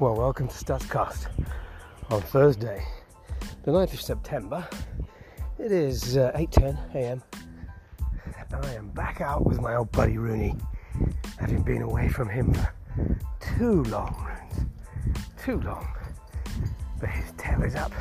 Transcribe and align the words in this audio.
Well, 0.00 0.14
welcome 0.14 0.46
to 0.46 0.54
Studscast 0.54 1.26
on 2.08 2.22
Thursday, 2.22 2.84
the 3.64 3.72
9th 3.72 3.94
of 3.94 4.00
September. 4.00 4.64
It 5.58 5.72
is 5.72 6.16
uh, 6.16 6.30
8.10 6.36 6.94
a.m. 6.94 7.22
and 8.38 8.64
I 8.64 8.74
am 8.74 8.90
back 8.90 9.20
out 9.20 9.44
with 9.44 9.60
my 9.60 9.74
old 9.74 9.90
buddy 9.90 10.16
Rooney, 10.16 10.54
having 11.40 11.62
been 11.62 11.82
away 11.82 12.08
from 12.08 12.28
him 12.28 12.54
for 12.54 13.18
too 13.40 13.82
long, 13.90 14.30
too 15.42 15.60
long. 15.62 15.88
But 17.00 17.08
his 17.08 17.32
tail 17.36 17.64
is 17.64 17.74
up, 17.74 17.92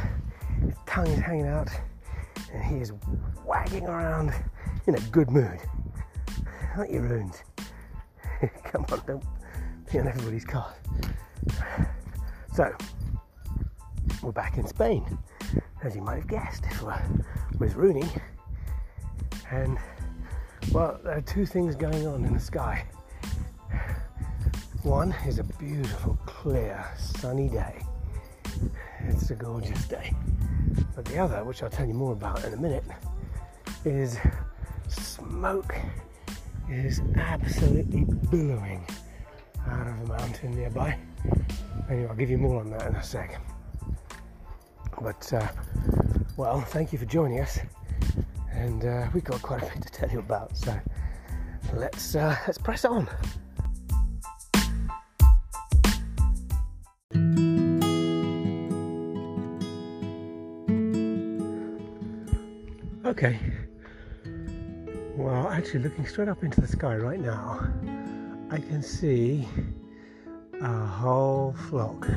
his 0.62 0.76
tongue 0.86 1.08
is 1.08 1.20
hanging 1.20 1.48
out, 1.48 1.70
and 2.54 2.64
he 2.64 2.76
is 2.76 2.94
wagging 3.44 3.88
around 3.88 4.36
in 4.86 4.94
a 4.94 5.02
good 5.10 5.32
mood. 5.32 5.58
Aren't 6.76 6.92
you, 6.92 7.00
Runes? 7.00 7.42
Come 8.66 8.86
on, 8.92 9.02
don't 9.08 9.24
be 9.92 9.98
on 9.98 10.08
everybody's 10.08 10.46
car. 10.46 10.76
So, 12.58 12.76
we're 14.24 14.32
back 14.32 14.58
in 14.58 14.66
Spain, 14.66 15.06
as 15.84 15.96
you 15.96 16.02
might 16.02 16.16
have 16.16 16.28
guessed, 16.28 16.64
with 17.60 17.76
Rooney. 17.76 18.10
And, 19.52 19.78
well, 20.72 21.00
there 21.04 21.16
are 21.16 21.22
two 21.22 21.46
things 21.46 21.76
going 21.76 22.08
on 22.08 22.26
in 22.26 22.34
the 22.34 22.40
sky. 22.40 22.84
One 24.82 25.14
is 25.28 25.38
a 25.38 25.44
beautiful, 25.44 26.18
clear, 26.26 26.84
sunny 26.98 27.48
day. 27.48 27.80
It's 29.02 29.30
a 29.30 29.36
gorgeous 29.36 29.88
day. 29.88 30.12
But 30.96 31.06
the 31.06 31.20
other, 31.20 31.44
which 31.44 31.62
I'll 31.62 31.70
tell 31.70 31.86
you 31.86 31.94
more 31.94 32.14
about 32.14 32.44
in 32.44 32.56
a 32.56 32.58
minute, 32.58 32.86
is 33.86 34.18
smoke 34.88 35.76
is 36.72 37.04
absolutely 37.18 38.06
billowing 38.32 38.84
out 39.68 39.86
of 39.86 40.02
a 40.02 40.08
mountain 40.08 40.56
nearby. 40.56 40.98
Anyway, 41.90 42.08
I'll 42.10 42.16
give 42.16 42.30
you 42.30 42.38
more 42.38 42.60
on 42.60 42.70
that 42.72 42.88
in 42.88 42.96
a 42.96 43.04
sec. 43.04 43.42
But, 45.02 45.32
uh, 45.34 45.48
well, 46.36 46.62
thank 46.62 46.92
you 46.92 47.00
for 47.00 47.06
joining 47.06 47.40
us. 47.40 47.60
And 48.52 48.84
uh, 48.84 49.08
we've 49.14 49.24
got 49.24 49.42
quite 49.42 49.64
a 49.64 49.66
bit 49.66 49.84
to 49.84 49.92
tell 49.92 50.10
you 50.10 50.20
about, 50.20 50.58
so 50.58 50.78
let's, 51.74 52.16
uh, 52.16 52.36
let's 52.46 52.58
press 52.58 52.84
on. 52.84 53.08
Okay. 63.06 63.40
Well, 65.16 65.48
actually, 65.50 65.80
looking 65.80 66.06
straight 66.06 66.28
up 66.28 66.44
into 66.44 66.60
the 66.60 66.68
sky 66.68 66.96
right 66.98 67.20
now, 67.20 67.68
I 68.52 68.58
can 68.58 68.84
see 68.84 69.48
a 70.62 70.86
whole 70.88 71.54
flock 71.70 72.08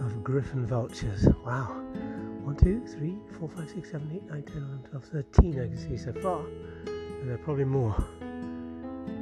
of 0.00 0.24
griffon 0.24 0.66
vultures. 0.66 1.26
Wow. 1.46 1.80
1, 2.42 2.56
2, 2.56 2.86
3, 2.86 3.16
4, 3.38 3.48
5, 3.48 3.70
6, 3.70 3.90
7, 3.90 4.10
8, 4.12 4.22
9, 4.30 4.42
10, 4.42 4.56
11, 4.56 4.82
12, 4.90 5.04
13 5.04 5.60
I 5.60 5.66
can 5.68 5.78
see 5.78 5.96
so 5.96 6.12
far. 6.20 6.40
And 6.40 7.28
there 7.28 7.34
are 7.34 7.38
probably 7.38 7.64
more. 7.64 7.94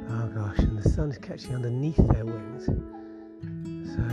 Oh 0.09 0.27
gosh, 0.33 0.57
and 0.59 0.77
the 0.77 0.89
sun 0.89 1.11
is 1.11 1.17
catching 1.19 1.53
underneath 1.53 1.97
their 1.97 2.25
wings. 2.25 2.65
So, 2.65 4.03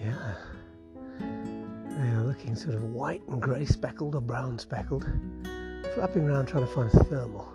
yeah. 0.00 0.34
They 1.20 2.08
are 2.08 2.24
looking 2.24 2.56
sort 2.56 2.76
of 2.76 2.84
white 2.84 3.22
and 3.28 3.42
grey 3.42 3.66
speckled 3.66 4.14
or 4.14 4.20
brown 4.20 4.58
speckled, 4.58 5.04
flapping 5.94 6.24
around 6.24 6.46
trying 6.46 6.66
to 6.66 6.72
find 6.72 6.92
a 6.94 7.04
thermal. 7.04 7.46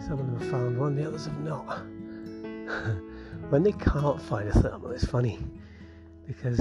Some 0.00 0.12
of 0.12 0.18
them 0.18 0.38
have 0.38 0.50
found 0.50 0.78
one, 0.78 0.96
the 0.96 1.06
others 1.06 1.26
have 1.26 1.40
not. 1.40 1.82
When 3.50 3.62
they 3.62 3.72
can't 3.72 4.20
find 4.20 4.48
a 4.48 4.52
thermal, 4.52 4.90
it's 4.90 5.04
funny 5.04 5.38
because 6.26 6.58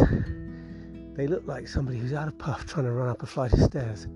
they 1.16 1.28
look 1.28 1.45
like 1.45 1.67
somebody 1.67 1.97
who's 1.97 2.13
out 2.13 2.28
of 2.28 2.38
puff 2.38 2.66
trying 2.66 2.85
to 2.85 2.91
run 2.91 3.09
up 3.09 3.23
a 3.23 3.25
flight 3.25 3.51
of 3.53 3.59
stairs. 3.59 4.07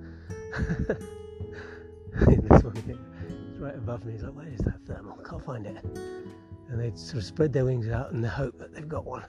this 0.58 2.64
one 2.64 2.76
here, 2.86 2.98
it's 3.50 3.60
right 3.60 3.76
above 3.76 4.06
me. 4.06 4.14
He's 4.14 4.24
like, 4.24 4.36
"Where 4.36 4.48
is 4.48 4.60
that 4.62 4.80
thermal? 4.86 5.18
Can't 5.18 5.44
find 5.44 5.66
it." 5.66 5.84
And 6.70 6.80
they 6.80 6.92
sort 6.96 7.18
of 7.18 7.26
spread 7.26 7.52
their 7.52 7.66
wings 7.66 7.90
out 7.90 8.12
in 8.12 8.22
the 8.22 8.30
hope 8.30 8.58
that 8.60 8.74
they've 8.74 8.88
got 8.88 9.06
one. 9.06 9.24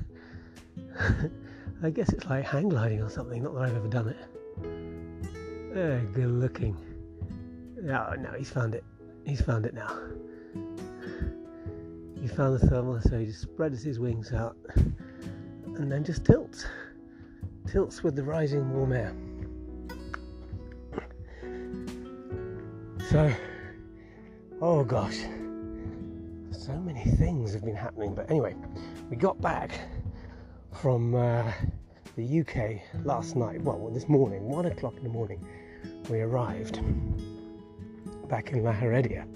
I 1.82 1.90
guess 1.90 2.10
it's 2.10 2.26
like 2.26 2.44
hang 2.44 2.68
gliding 2.68 3.02
or 3.02 3.10
something. 3.10 3.42
Not 3.42 3.54
that 3.54 3.62
I've 3.62 3.76
ever 3.76 3.88
done 3.88 4.08
it. 4.08 5.76
Eh, 5.76 5.98
good 6.12 6.30
looking. 6.30 6.76
Oh 7.78 8.14
no, 8.14 8.32
he's 8.38 8.50
found 8.50 8.76
it. 8.76 8.84
He's 9.24 9.40
found 9.40 9.66
it 9.66 9.74
now. 9.74 9.98
He 12.22 12.28
found 12.28 12.54
the 12.54 12.64
thermal, 12.68 13.00
so 13.00 13.18
he 13.18 13.26
just 13.26 13.40
spreads 13.40 13.82
his 13.82 13.98
wings 13.98 14.32
out 14.32 14.56
and 14.76 15.90
then 15.90 16.04
just 16.04 16.24
tilts. 16.24 16.64
Tilts 17.66 18.04
with 18.04 18.14
the 18.14 18.22
rising 18.22 18.72
warm 18.72 18.92
air. 18.92 19.12
So, 23.10 23.34
oh 24.60 24.84
gosh, 24.84 25.18
so 26.52 26.74
many 26.74 27.02
things 27.02 27.54
have 27.54 27.64
been 27.64 27.74
happening. 27.74 28.14
But 28.14 28.30
anyway, 28.30 28.54
we 29.10 29.16
got 29.16 29.40
back 29.40 29.72
from 30.80 31.16
uh, 31.16 31.50
the 32.14 32.40
UK 32.40 33.04
last 33.04 33.34
night. 33.34 33.60
Well, 33.62 33.90
this 33.92 34.08
morning, 34.08 34.44
one 34.44 34.66
o'clock 34.66 34.94
in 34.96 35.02
the 35.02 35.08
morning, 35.08 35.44
we 36.08 36.20
arrived 36.20 36.80
back 38.28 38.52
in 38.52 38.62
La 38.62 38.70
Heredia 38.70 39.26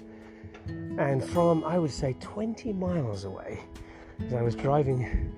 and 0.97 1.23
from, 1.23 1.63
I 1.63 1.77
would 1.77 1.91
say, 1.91 2.15
20 2.19 2.73
miles 2.73 3.23
away, 3.23 3.59
as 4.25 4.33
I 4.33 4.41
was 4.41 4.55
driving 4.55 5.33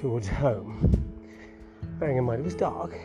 towards 0.00 0.26
home, 0.26 0.90
bearing 1.98 2.16
in 2.16 2.24
mind 2.24 2.40
it 2.40 2.44
was 2.44 2.54
dark, 2.54 2.98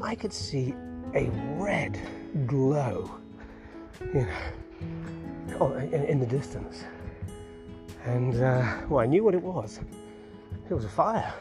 I 0.00 0.14
could 0.14 0.32
see 0.32 0.74
a 1.14 1.28
red 1.58 1.98
glow, 2.46 3.10
you 4.00 4.26
know, 5.48 5.72
in, 5.74 6.04
in 6.04 6.20
the 6.20 6.26
distance. 6.26 6.84
And, 8.04 8.40
uh, 8.40 8.80
well, 8.88 9.00
I 9.00 9.06
knew 9.06 9.24
what 9.24 9.34
it 9.34 9.42
was. 9.42 9.80
It 10.70 10.74
was 10.74 10.84
a 10.84 10.88
fire. 10.88 11.32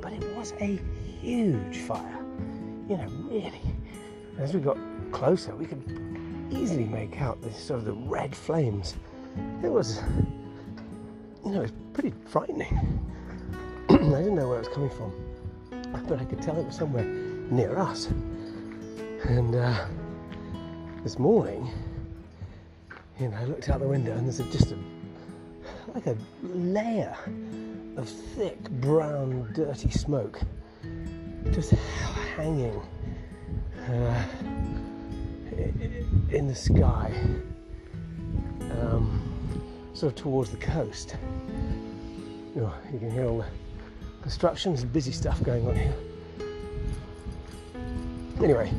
But 0.00 0.12
it 0.12 0.36
was 0.36 0.52
a 0.60 0.78
huge 1.20 1.78
fire. 1.78 2.24
You 2.88 2.98
know, 2.98 3.08
really. 3.28 3.60
As 4.38 4.54
we 4.54 4.60
got 4.60 4.78
closer, 5.10 5.54
we 5.56 5.66
could 5.66 5.82
easily 6.50 6.84
make 6.84 7.20
out 7.20 7.40
the 7.42 7.52
sort 7.52 7.80
of 7.80 7.86
the 7.86 7.92
red 7.92 8.34
flames. 8.34 8.96
It 9.62 9.68
was, 9.68 10.00
you 11.44 11.50
know, 11.52 11.58
it 11.58 11.62
was 11.62 11.72
pretty 11.92 12.12
frightening. 12.26 13.04
I 13.90 13.96
didn't 13.96 14.34
know 14.34 14.48
where 14.48 14.58
it 14.58 14.66
was 14.66 14.74
coming 14.74 14.90
from, 14.90 15.12
but 16.08 16.20
I 16.20 16.24
could 16.24 16.42
tell 16.42 16.56
it 16.58 16.66
was 16.66 16.76
somewhere 16.76 17.04
near 17.04 17.78
us. 17.78 18.06
And 19.24 19.54
uh, 19.54 19.86
this 21.02 21.18
morning, 21.18 21.70
you 23.18 23.28
know, 23.28 23.36
I 23.36 23.44
looked 23.44 23.68
out 23.68 23.80
the 23.80 23.88
window 23.88 24.12
and 24.12 24.26
there's 24.26 24.40
a, 24.40 24.44
just 24.44 24.72
a 24.72 24.78
like 25.94 26.06
a 26.06 26.16
layer 26.42 27.16
of 27.96 28.08
thick 28.08 28.68
brown 28.70 29.50
dirty 29.54 29.90
smoke 29.90 30.40
just 31.52 31.70
hanging. 32.36 32.80
Uh, 33.88 34.22
in 36.30 36.48
the 36.48 36.54
sky, 36.54 37.12
um, 38.80 39.22
sort 39.94 40.12
of 40.12 40.16
towards 40.16 40.50
the 40.50 40.56
coast. 40.56 41.16
You, 42.54 42.70
you 42.92 42.98
can 42.98 43.10
hear 43.10 43.26
all 43.26 43.38
the 43.38 43.46
construction, 44.22 44.72
there's 44.72 44.84
busy 44.84 45.12
stuff 45.12 45.42
going 45.42 45.66
on 45.68 45.76
here. 45.76 45.94
Anyway, 48.42 48.72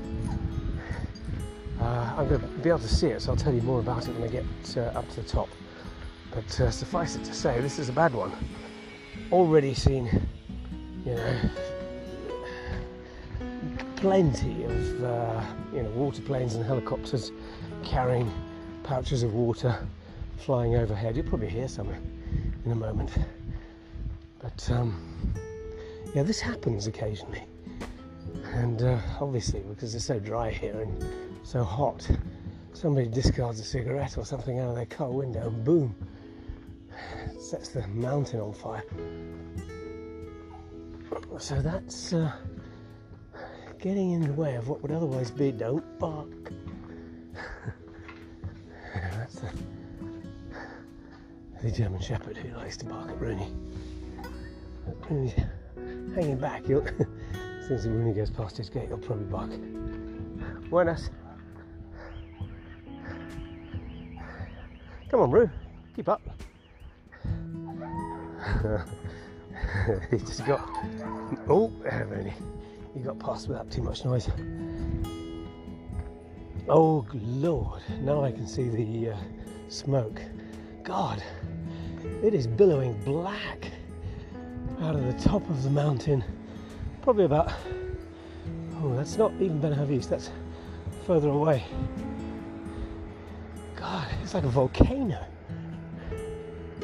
uh, 1.79 2.13
I'm 2.17 2.27
going 2.27 2.41
to 2.41 2.47
be 2.47 2.69
able 2.69 2.79
to 2.79 2.87
see 2.87 3.07
it, 3.07 3.21
so 3.21 3.31
I'll 3.31 3.37
tell 3.37 3.53
you 3.53 3.61
more 3.61 3.79
about 3.79 4.07
it 4.07 4.13
when 4.15 4.23
I 4.23 4.31
get 4.31 4.45
uh, 4.77 4.97
up 4.97 5.09
to 5.09 5.21
the 5.21 5.27
top. 5.27 5.49
But 6.33 6.59
uh, 6.59 6.69
suffice 6.69 7.15
it 7.15 7.23
to 7.23 7.33
say, 7.33 7.59
this 7.61 7.79
is 7.79 7.89
a 7.89 7.93
bad 7.93 8.13
one. 8.13 8.31
Already 9.31 9.73
seen, 9.73 10.05
you 11.05 11.15
know, 11.15 11.39
plenty 13.97 14.63
of 14.63 15.03
uh, 15.03 15.41
you 15.73 15.81
know 15.81 15.89
water 15.89 16.21
planes 16.21 16.53
and 16.53 16.63
helicopters 16.63 17.31
carrying 17.83 18.31
pouches 18.83 19.23
of 19.23 19.33
water 19.33 19.75
flying 20.37 20.75
overhead. 20.75 21.17
You'll 21.17 21.25
probably 21.25 21.49
hear 21.49 21.67
some 21.67 21.89
in 22.63 22.71
a 22.71 22.75
moment. 22.75 23.11
But 24.39 24.69
um, 24.71 25.33
yeah, 26.13 26.21
this 26.21 26.39
happens 26.39 26.85
occasionally, 26.85 27.43
and 28.53 28.83
uh, 28.83 28.99
obviously 29.19 29.61
because 29.61 29.95
it's 29.95 30.05
so 30.05 30.19
dry 30.19 30.51
here 30.51 30.79
and 30.79 31.03
so 31.43 31.63
hot, 31.63 32.07
somebody 32.73 33.07
discards 33.07 33.59
a 33.59 33.63
cigarette 33.63 34.15
or 34.17 34.25
something 34.25 34.59
out 34.59 34.69
of 34.69 34.75
their 34.75 34.85
car 34.85 35.09
window, 35.09 35.47
and 35.47 35.63
boom, 35.63 35.95
sets 37.39 37.69
the 37.69 37.85
mountain 37.87 38.39
on 38.39 38.53
fire. 38.53 38.83
So 41.39 41.61
that's. 41.61 42.13
Uh, 42.13 42.31
getting 43.87 44.11
in 44.11 44.19
the 44.19 44.33
way 44.33 44.55
of 44.55 44.67
what 44.67 44.81
would 44.81 44.91
otherwise 44.91 45.31
be 45.31 45.49
don't 45.49 45.97
bark. 45.97 46.51
That's 48.93 49.35
the, 49.35 49.49
the 51.63 51.71
German 51.71 52.01
Shepherd 52.01 52.35
who 52.35 52.53
likes 52.57 52.75
to 52.77 52.85
bark 52.85 53.09
at 53.09 53.21
Rooney. 53.21 53.49
he's 55.07 55.31
hanging 56.13 56.37
back, 56.37 56.65
he'll, 56.65 56.81
as 57.61 57.65
soon 57.65 57.77
as 57.77 57.85
he 57.85 58.11
goes 58.11 58.29
past 58.29 58.57
his 58.57 58.69
gate, 58.69 58.89
he'll 58.89 58.97
probably 58.97 59.23
bark. 59.23 59.51
Buenas. 60.69 61.09
Come 65.09 65.21
on, 65.21 65.31
Roo, 65.31 65.49
keep 65.95 66.09
up. 66.09 66.21
he 70.11 70.17
just 70.17 70.45
got. 70.45 70.69
Oh, 71.47 71.71
only 71.89 72.33
he 72.97 73.03
got 73.03 73.19
past 73.19 73.47
without 73.47 73.69
too 73.69 73.83
much 73.83 74.03
noise. 74.03 74.29
Oh 76.67 77.05
Lord! 77.13 77.81
Now 78.01 78.23
I 78.23 78.31
can 78.31 78.47
see 78.47 78.69
the 78.69 79.11
uh, 79.11 79.17
smoke. 79.69 80.21
God, 80.83 81.21
it 82.23 82.33
is 82.33 82.47
billowing 82.47 82.99
black 83.03 83.71
out 84.81 84.95
of 84.95 85.05
the 85.05 85.13
top 85.23 85.47
of 85.49 85.63
the 85.63 85.69
mountain. 85.69 86.23
Probably 87.01 87.25
about. 87.25 87.53
Oh, 88.81 88.95
that's 88.95 89.17
not 89.17 89.31
even 89.33 89.61
Benahavís. 89.61 90.09
That's 90.09 90.31
further 91.05 91.29
away. 91.29 91.63
God, 93.75 94.07
it's 94.23 94.33
like 94.33 94.43
a 94.43 94.49
volcano 94.49 95.23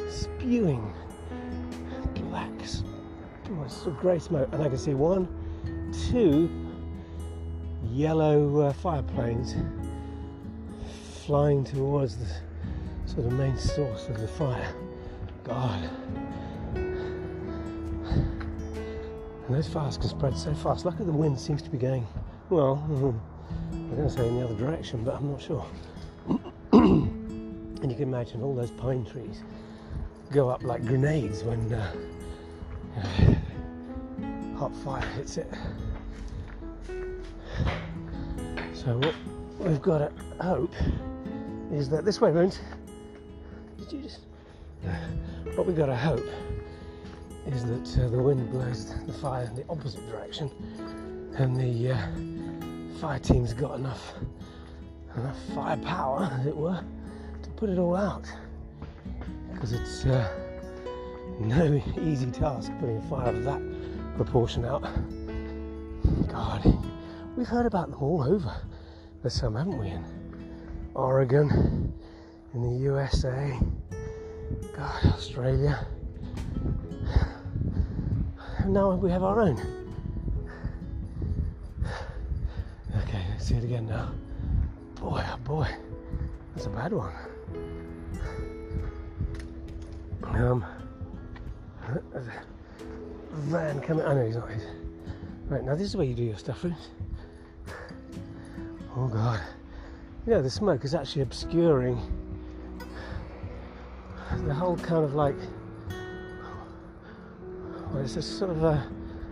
spewing 0.08 0.92
black, 2.14 2.50
oh, 3.50 3.90
grey 4.00 4.18
smoke, 4.18 4.48
and 4.52 4.62
I 4.62 4.68
can 4.68 4.78
see 4.78 4.94
one, 4.94 5.28
two 6.10 6.50
yellow 7.90 8.60
uh, 8.60 8.72
fire 8.72 9.02
planes 9.02 9.54
flying 11.26 11.64
towards 11.64 12.16
the 12.16 12.26
sort 13.06 13.26
of 13.26 13.32
main 13.32 13.56
source 13.56 14.08
of 14.08 14.20
the 14.20 14.28
fire. 14.28 14.74
God. 15.44 15.90
And 19.46 19.54
those 19.54 19.68
fires 19.68 19.98
can 19.98 20.08
spread 20.08 20.36
so 20.36 20.54
fast. 20.54 20.84
Luckily, 20.84 21.04
the 21.04 21.12
wind 21.12 21.38
seems 21.38 21.60
to 21.62 21.70
be 21.70 21.78
going, 21.78 22.06
well, 22.50 22.82
I'm 22.88 23.90
going 23.94 24.08
to 24.08 24.10
say 24.10 24.26
in 24.26 24.38
the 24.38 24.44
other 24.44 24.54
direction, 24.54 25.04
but 25.04 25.14
I'm 25.14 25.30
not 25.30 25.42
sure. 25.42 25.66
and 26.72 27.90
you 27.90 27.94
can 27.94 28.02
imagine 28.02 28.42
all 28.42 28.54
those 28.54 28.70
pine 28.70 29.04
trees 29.04 29.42
go 30.30 30.48
up 30.48 30.62
like 30.62 30.84
grenades 30.84 31.44
when 31.44 31.72
uh, 31.72 31.92
hot 34.58 34.74
fire 34.76 35.06
hits 35.16 35.36
it. 35.36 35.52
So 38.84 38.98
what 38.98 39.14
we've 39.60 39.80
got 39.80 39.98
to 39.98 40.12
hope 40.44 40.74
is 41.72 41.88
that 41.88 42.04
this 42.04 42.20
way, 42.20 42.30
Runes. 42.30 42.60
Did 43.78 43.90
you 43.90 44.02
just? 44.02 44.20
What 45.54 45.66
we've 45.66 45.76
got 45.76 45.86
to 45.86 45.96
hope 45.96 46.26
is 47.46 47.64
that 47.64 48.04
uh, 48.04 48.10
the 48.10 48.18
wind 48.18 48.50
blows 48.50 48.94
the 49.06 49.12
fire 49.14 49.44
in 49.44 49.54
the 49.54 49.64
opposite 49.70 50.06
direction, 50.10 50.50
and 51.38 51.56
the 51.56 51.92
uh, 51.92 53.00
fire 53.00 53.18
team's 53.18 53.54
got 53.54 53.78
enough 53.78 54.12
enough 55.16 55.38
firepower, 55.54 56.30
as 56.38 56.46
it 56.46 56.54
were, 56.54 56.84
to 57.42 57.50
put 57.52 57.70
it 57.70 57.78
all 57.78 57.96
out. 57.96 58.30
Because 59.50 59.72
it's 59.72 60.04
uh, 60.04 60.28
no 61.40 61.82
easy 62.02 62.30
task 62.30 62.70
putting 62.80 62.98
a 62.98 63.02
fire 63.08 63.30
of 63.30 63.44
that 63.44 63.62
proportion 64.18 64.66
out. 64.66 64.82
God, 66.28 66.62
we've 67.34 67.48
heard 67.48 67.64
about 67.64 67.90
them 67.90 68.02
all 68.02 68.22
over. 68.22 68.54
There's 69.24 69.32
some, 69.32 69.54
haven't 69.54 69.78
we? 69.78 69.88
In 69.88 70.04
Oregon, 70.92 71.94
in 72.52 72.62
the 72.62 72.78
USA, 72.82 73.58
God, 74.76 75.02
Australia. 75.06 75.86
Now 78.66 78.92
we 78.96 79.10
have 79.10 79.22
our 79.22 79.40
own. 79.40 79.58
Okay, 82.98 83.24
let's 83.30 83.46
see 83.46 83.54
it 83.54 83.64
again 83.64 83.86
now. 83.86 84.12
Boy, 84.96 85.24
oh 85.26 85.38
boy, 85.38 85.68
that's 86.54 86.66
a 86.66 86.68
bad 86.68 86.92
one. 86.92 87.14
Um, 90.22 90.66
van 93.32 93.80
coming. 93.80 94.04
I 94.04 94.12
know 94.12 94.26
he's 94.26 94.36
not. 94.36 94.50
His. 94.50 94.64
Right 95.48 95.64
now, 95.64 95.74
this 95.74 95.86
is 95.86 95.96
where 95.96 96.04
you 96.04 96.14
do 96.14 96.24
your 96.24 96.36
stuff, 96.36 96.62
Ruth. 96.62 96.74
Oh 98.96 99.08
God. 99.08 99.40
Yeah, 100.24 100.38
the 100.38 100.50
smoke 100.50 100.84
is 100.84 100.94
actually 100.94 101.22
obscuring 101.22 102.00
the 104.46 104.54
whole 104.54 104.76
kind 104.76 105.04
of 105.04 105.14
like. 105.14 105.36
Well, 107.90 108.04
it's 108.04 108.16
a 108.16 108.22
sort 108.22 108.52
of 108.52 108.62
a 108.62 108.88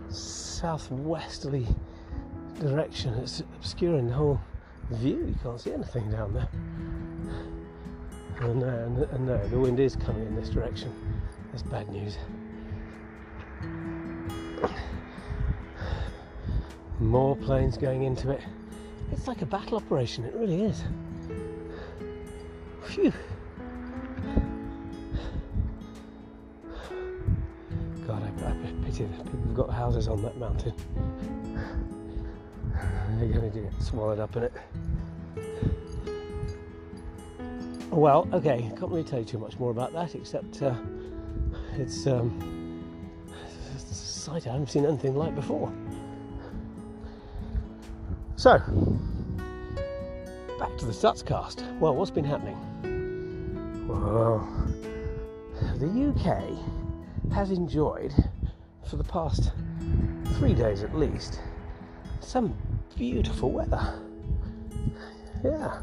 southwesterly 0.09 1.67
direction. 2.59 3.13
It's 3.15 3.39
obscuring 3.55 4.07
the 4.07 4.13
whole 4.13 4.41
view. 4.91 5.25
You 5.27 5.35
can't 5.41 5.59
see 5.59 5.71
anything 5.71 6.11
down 6.11 6.33
there. 6.33 6.49
And, 8.41 8.63
uh, 8.63 8.67
and, 8.67 8.97
and 8.97 9.25
no, 9.27 9.47
the 9.47 9.57
wind 9.57 9.79
is 9.79 9.95
coming 9.95 10.27
in 10.27 10.35
this 10.35 10.49
direction. 10.49 10.93
That's 11.51 11.63
bad 11.63 11.89
news. 11.89 12.17
More 16.99 17.35
planes 17.37 17.77
going 17.77 18.03
into 18.03 18.31
it. 18.31 18.41
It's 19.13 19.27
like 19.27 19.43
a 19.43 19.45
battle 19.45 19.77
operation, 19.77 20.25
it 20.25 20.33
really 20.33 20.63
is. 20.63 20.83
Phew. 22.87 23.13
God, 28.07 28.23
I, 28.23 28.49
I 28.49 28.53
pity 28.83 29.03
the 29.05 29.23
people 29.23 29.39
who've 29.39 29.55
got 29.55 29.69
houses 29.69 30.07
on 30.07 30.23
that 30.23 30.37
mountain. 30.37 30.73
They're 33.19 33.29
going 33.29 33.51
to 33.51 33.59
get 33.59 33.81
swallowed 33.81 34.19
up 34.19 34.35
in 34.35 34.43
it. 34.43 34.53
Well, 37.91 38.27
okay, 38.33 38.71
can't 38.77 38.91
really 38.91 39.03
tell 39.03 39.19
you 39.19 39.25
too 39.25 39.37
much 39.37 39.59
more 39.59 39.69
about 39.69 39.93
that, 39.93 40.15
except 40.15 40.63
uh, 40.63 40.73
it's, 41.77 42.07
um, 42.07 42.83
it's 43.75 43.91
a 43.91 43.93
sight 43.93 44.47
I 44.47 44.53
haven't 44.53 44.71
seen 44.71 44.87
anything 44.87 45.15
like 45.15 45.35
before. 45.35 45.71
So, 48.43 48.57
back 50.59 50.77
to 50.77 50.85
the 50.85 50.91
Stutzcast. 50.91 51.79
Well, 51.79 51.95
what's 51.95 52.11
been 52.11 52.25
happening? 52.25 52.57
Well, 53.87 54.45
the 55.77 56.09
UK 56.09 57.31
has 57.31 57.51
enjoyed, 57.51 58.13
for 58.85 58.97
the 58.97 59.03
past 59.05 59.53
three 60.33 60.53
days 60.53 60.83
at 60.83 60.93
least, 60.93 61.39
some 62.19 62.53
beautiful 62.97 63.49
weather. 63.49 63.97
Yeah. 65.41 65.81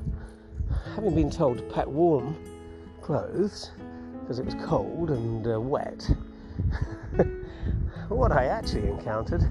Having 0.95 1.15
been 1.15 1.31
told 1.31 1.57
to 1.57 1.65
pack 1.65 1.87
warm 1.87 2.37
clothes 3.01 3.71
because 4.21 4.39
it 4.39 4.45
was 4.45 4.55
cold 4.67 5.09
and 5.09 5.47
uh, 5.51 5.59
wet, 5.59 6.11
what 8.11 8.33
I 8.33 8.49
actually 8.49 8.87
encountered 8.87 9.49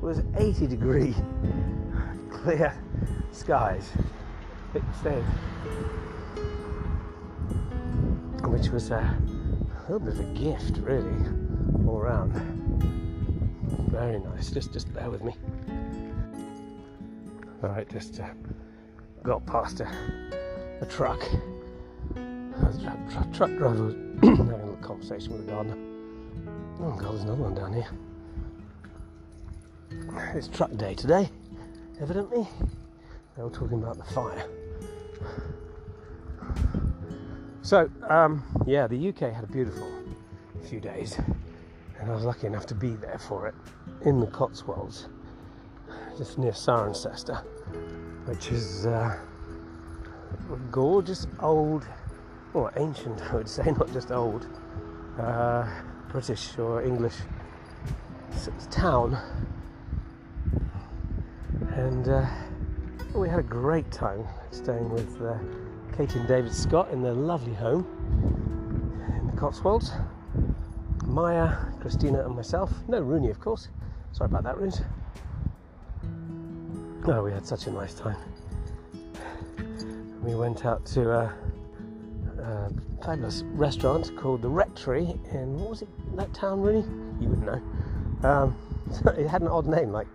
was 0.00 0.22
80 0.36 0.68
degree 0.68 1.16
clear 2.44 2.74
skies, 3.32 3.90
stayed, 5.00 5.24
which 8.44 8.68
was 8.68 8.90
a 8.90 9.16
little 9.88 9.98
bit 9.98 10.12
of 10.12 10.20
a 10.20 10.24
gift, 10.34 10.76
really, 10.82 11.26
all 11.86 11.96
around. 11.96 12.34
Very 13.90 14.18
nice. 14.18 14.50
Just, 14.50 14.74
just 14.74 14.92
bear 14.92 15.08
with 15.08 15.24
me. 15.24 15.34
All 17.62 17.70
right, 17.70 17.88
just 17.88 18.20
uh, 18.20 18.28
got 19.22 19.46
past 19.46 19.80
a, 19.80 19.88
a 20.82 20.86
truck. 20.86 21.22
A 22.14 22.78
truck, 22.82 23.10
truck, 23.10 23.32
truck 23.32 23.56
driver 23.56 23.84
was 23.84 23.94
having 24.22 24.50
a 24.50 24.56
little 24.56 24.76
conversation 24.82 25.32
with 25.32 25.46
the 25.46 25.50
gardener. 25.50 25.78
Oh 26.80 26.92
God, 26.92 27.12
there's 27.12 27.22
another 27.22 27.42
one 27.42 27.54
down 27.54 27.72
here. 27.72 27.88
It's 30.34 30.48
truck 30.48 30.76
day 30.76 30.94
today 30.94 31.30
evidently. 32.00 32.48
They 33.36 33.42
were 33.42 33.50
talking 33.50 33.82
about 33.82 33.98
the 33.98 34.04
fire. 34.04 34.46
So, 37.62 37.90
um, 38.08 38.44
yeah, 38.66 38.86
the 38.86 39.08
UK 39.08 39.32
had 39.32 39.44
a 39.44 39.46
beautiful 39.46 39.90
few 40.68 40.80
days, 40.80 41.18
and 41.98 42.10
I 42.10 42.14
was 42.14 42.24
lucky 42.24 42.46
enough 42.46 42.66
to 42.66 42.74
be 42.74 42.90
there 42.90 43.18
for 43.18 43.48
it 43.48 43.54
in 44.02 44.20
the 44.20 44.26
Cotswolds, 44.26 45.08
just 46.18 46.38
near 46.38 46.52
Cirencester, 46.52 47.42
which 48.26 48.50
is 48.50 48.86
uh, 48.86 49.18
a 50.52 50.56
gorgeous 50.70 51.26
old, 51.40 51.86
or 52.52 52.70
ancient, 52.76 53.20
I 53.32 53.36
would 53.36 53.48
say, 53.48 53.64
not 53.78 53.92
just 53.92 54.10
old, 54.10 54.46
uh, 55.18 55.66
British 56.10 56.58
or 56.58 56.82
English 56.82 57.16
town 58.70 59.18
and 61.76 62.08
uh, 62.08 62.24
we 63.14 63.28
had 63.28 63.40
a 63.40 63.42
great 63.42 63.90
time 63.90 64.24
staying 64.52 64.88
with 64.90 65.20
uh, 65.20 65.36
Katie 65.96 66.20
and 66.20 66.28
David 66.28 66.54
Scott 66.54 66.90
in 66.90 67.02
their 67.02 67.12
lovely 67.12 67.54
home 67.54 67.84
in 69.18 69.26
the 69.26 69.32
Cotswolds. 69.36 69.92
Maya, 71.04 71.52
Christina, 71.80 72.24
and 72.24 72.34
myself. 72.34 72.72
No 72.88 73.00
Rooney, 73.00 73.30
of 73.30 73.40
course. 73.40 73.68
Sorry 74.12 74.26
about 74.26 74.44
that, 74.44 74.56
Roos. 74.58 74.82
Oh, 77.06 77.22
we 77.22 77.32
had 77.32 77.44
such 77.44 77.66
a 77.66 77.70
nice 77.70 77.94
time. 77.94 78.16
We 80.22 80.34
went 80.34 80.64
out 80.64 80.86
to 80.86 81.10
a, 81.10 81.34
a 82.38 82.70
fabulous 83.04 83.42
restaurant 83.52 84.16
called 84.16 84.42
the 84.42 84.48
Rectory 84.48 85.18
in 85.32 85.58
what 85.58 85.70
was 85.70 85.82
it? 85.82 85.88
That 86.16 86.32
town, 86.32 86.60
Rooney? 86.60 86.86
You 87.20 87.28
wouldn't 87.28 87.46
know. 87.46 88.28
Um, 88.28 88.56
it 89.18 89.26
had 89.26 89.42
an 89.42 89.48
odd 89.48 89.66
name, 89.66 89.90
like 89.90 90.06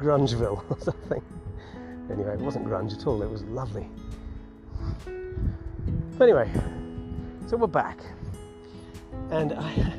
Grungeville 0.00 0.64
or 0.70 0.78
something. 0.80 1.22
Anyway, 2.10 2.32
it 2.32 2.40
wasn't 2.40 2.66
grunge 2.66 2.98
at 2.98 3.06
all. 3.06 3.22
It 3.22 3.30
was 3.30 3.44
lovely. 3.44 3.88
Anyway, 6.20 6.50
so 7.46 7.56
we're 7.56 7.66
back, 7.66 7.98
and 9.30 9.52
I, 9.54 9.92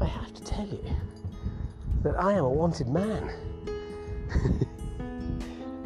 I 0.00 0.04
have 0.04 0.34
to 0.34 0.42
tell 0.42 0.66
you 0.66 0.84
that 2.02 2.20
I 2.20 2.34
am 2.34 2.44
a 2.44 2.50
wanted 2.50 2.88
man 2.88 3.30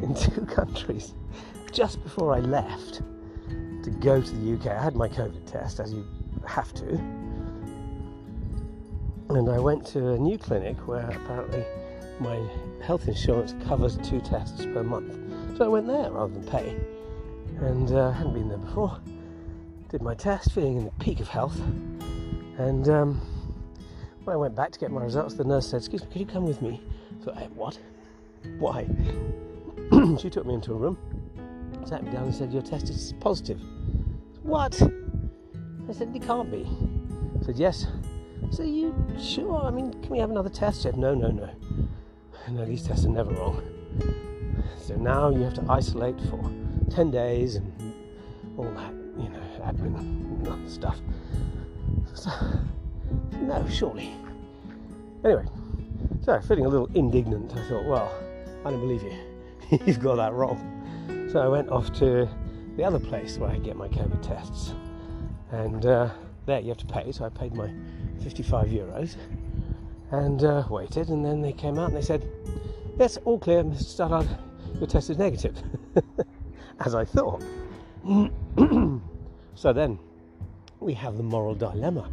in 0.01 0.13
two 0.13 0.45
countries. 0.45 1.13
Just 1.71 2.03
before 2.03 2.33
I 2.33 2.39
left 2.39 3.01
to 3.83 3.89
go 3.89 4.21
to 4.21 4.35
the 4.35 4.53
UK, 4.55 4.67
I 4.67 4.83
had 4.83 4.95
my 4.95 5.07
COVID 5.07 5.45
test, 5.49 5.79
as 5.79 5.93
you 5.93 6.05
have 6.45 6.73
to, 6.73 6.87
and 9.29 9.49
I 9.49 9.59
went 9.59 9.85
to 9.87 10.09
a 10.09 10.17
new 10.17 10.37
clinic 10.37 10.75
where 10.87 11.09
apparently 11.09 11.63
my 12.19 12.39
health 12.83 13.07
insurance 13.07 13.55
covers 13.67 13.97
two 13.97 14.21
tests 14.21 14.65
per 14.65 14.83
month. 14.83 15.17
So 15.57 15.65
I 15.65 15.67
went 15.67 15.87
there 15.87 16.11
rather 16.11 16.33
than 16.33 16.43
pay, 16.45 16.75
and 17.59 17.91
uh, 17.91 18.11
hadn't 18.11 18.33
been 18.33 18.49
there 18.49 18.57
before. 18.57 18.99
Did 19.89 20.01
my 20.01 20.13
test, 20.15 20.51
feeling 20.51 20.77
in 20.77 20.85
the 20.85 20.91
peak 20.99 21.19
of 21.19 21.27
health, 21.27 21.59
and 22.57 22.87
um, 22.89 23.21
when 24.23 24.35
I 24.35 24.37
went 24.37 24.55
back 24.55 24.71
to 24.71 24.79
get 24.79 24.91
my 24.91 25.01
results, 25.01 25.33
the 25.33 25.43
nurse 25.43 25.67
said, 25.67 25.77
Excuse 25.77 26.03
me, 26.03 26.07
could 26.11 26.19
you 26.19 26.27
come 26.27 26.45
with 26.45 26.61
me? 26.61 26.81
I, 27.35 27.43
What? 27.55 27.79
Why? 28.59 28.87
she 30.19 30.29
took 30.29 30.45
me 30.45 30.53
into 30.53 30.73
a 30.73 30.75
room, 30.75 30.97
sat 31.85 32.03
me 32.03 32.11
down, 32.11 32.25
and 32.25 32.35
said, 32.35 32.51
Your 32.53 32.61
test 32.61 32.89
is 32.89 33.13
positive. 33.19 33.59
What? 34.43 34.81
I 35.89 35.93
said, 35.93 36.15
It 36.15 36.21
can't 36.21 36.51
be. 36.51 36.67
I 37.39 37.45
said, 37.45 37.57
Yes. 37.57 37.87
So 38.51 38.63
you 38.63 38.93
sure? 39.19 39.63
I 39.63 39.71
mean, 39.71 39.91
can 40.01 40.09
we 40.09 40.19
have 40.19 40.29
another 40.29 40.49
test? 40.49 40.77
She 40.77 40.83
said, 40.83 40.97
No, 40.97 41.15
no, 41.15 41.29
no. 41.29 41.49
No, 42.47 42.65
these 42.65 42.83
tests 42.83 43.05
are 43.05 43.09
never 43.09 43.31
wrong. 43.31 43.61
So 44.81 44.95
now 44.95 45.29
you 45.29 45.41
have 45.41 45.53
to 45.55 45.65
isolate 45.69 46.19
for 46.21 46.51
10 46.89 47.11
days 47.11 47.55
and 47.55 47.93
all 48.57 48.71
that, 48.71 48.93
you 49.17 49.29
know, 49.29 49.41
admin 49.61 50.69
stuff. 50.69 50.99
So, 52.13 52.31
no, 53.33 53.67
surely. 53.69 54.13
Anyway, 55.23 55.45
so 56.21 56.39
feeling 56.41 56.65
a 56.65 56.69
little 56.69 56.89
indignant, 56.95 57.55
I 57.55 57.69
thought, 57.69 57.85
well, 57.85 58.11
I 58.65 58.71
don't 58.71 58.81
believe 58.81 59.03
you. 59.03 59.79
You've 59.85 59.99
got 59.99 60.15
that 60.15 60.33
wrong. 60.33 61.27
So 61.31 61.39
I 61.39 61.47
went 61.47 61.69
off 61.69 61.93
to 61.99 62.27
the 62.77 62.83
other 62.83 62.99
place 62.99 63.37
where 63.37 63.49
I 63.49 63.57
get 63.57 63.75
my 63.75 63.87
COVID 63.87 64.21
tests. 64.21 64.73
And 65.51 65.85
uh, 65.85 66.09
there 66.45 66.59
you 66.59 66.69
have 66.69 66.77
to 66.77 66.85
pay, 66.85 67.11
so 67.11 67.25
I 67.25 67.29
paid 67.29 67.53
my 67.53 67.71
55 68.21 68.67
euros 68.67 69.15
and 70.11 70.43
uh, 70.43 70.63
waited. 70.69 71.09
And 71.09 71.23
then 71.23 71.41
they 71.41 71.53
came 71.53 71.77
out 71.77 71.89
and 71.89 71.97
they 71.97 72.01
said, 72.01 72.27
Yes, 72.97 73.17
all 73.25 73.39
clear, 73.39 73.63
Mr. 73.63 73.83
Studdard, 73.83 74.27
your 74.77 74.87
test 74.87 75.09
is 75.09 75.17
negative. 75.17 75.61
As 76.79 76.95
I 76.95 77.05
thought. 77.05 77.43
so 79.55 79.73
then 79.73 79.99
we 80.79 80.93
have 80.93 81.17
the 81.17 81.23
moral 81.23 81.55
dilemma. 81.55 82.09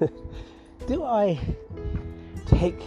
Do 0.86 1.04
I 1.04 1.38
take 2.46 2.82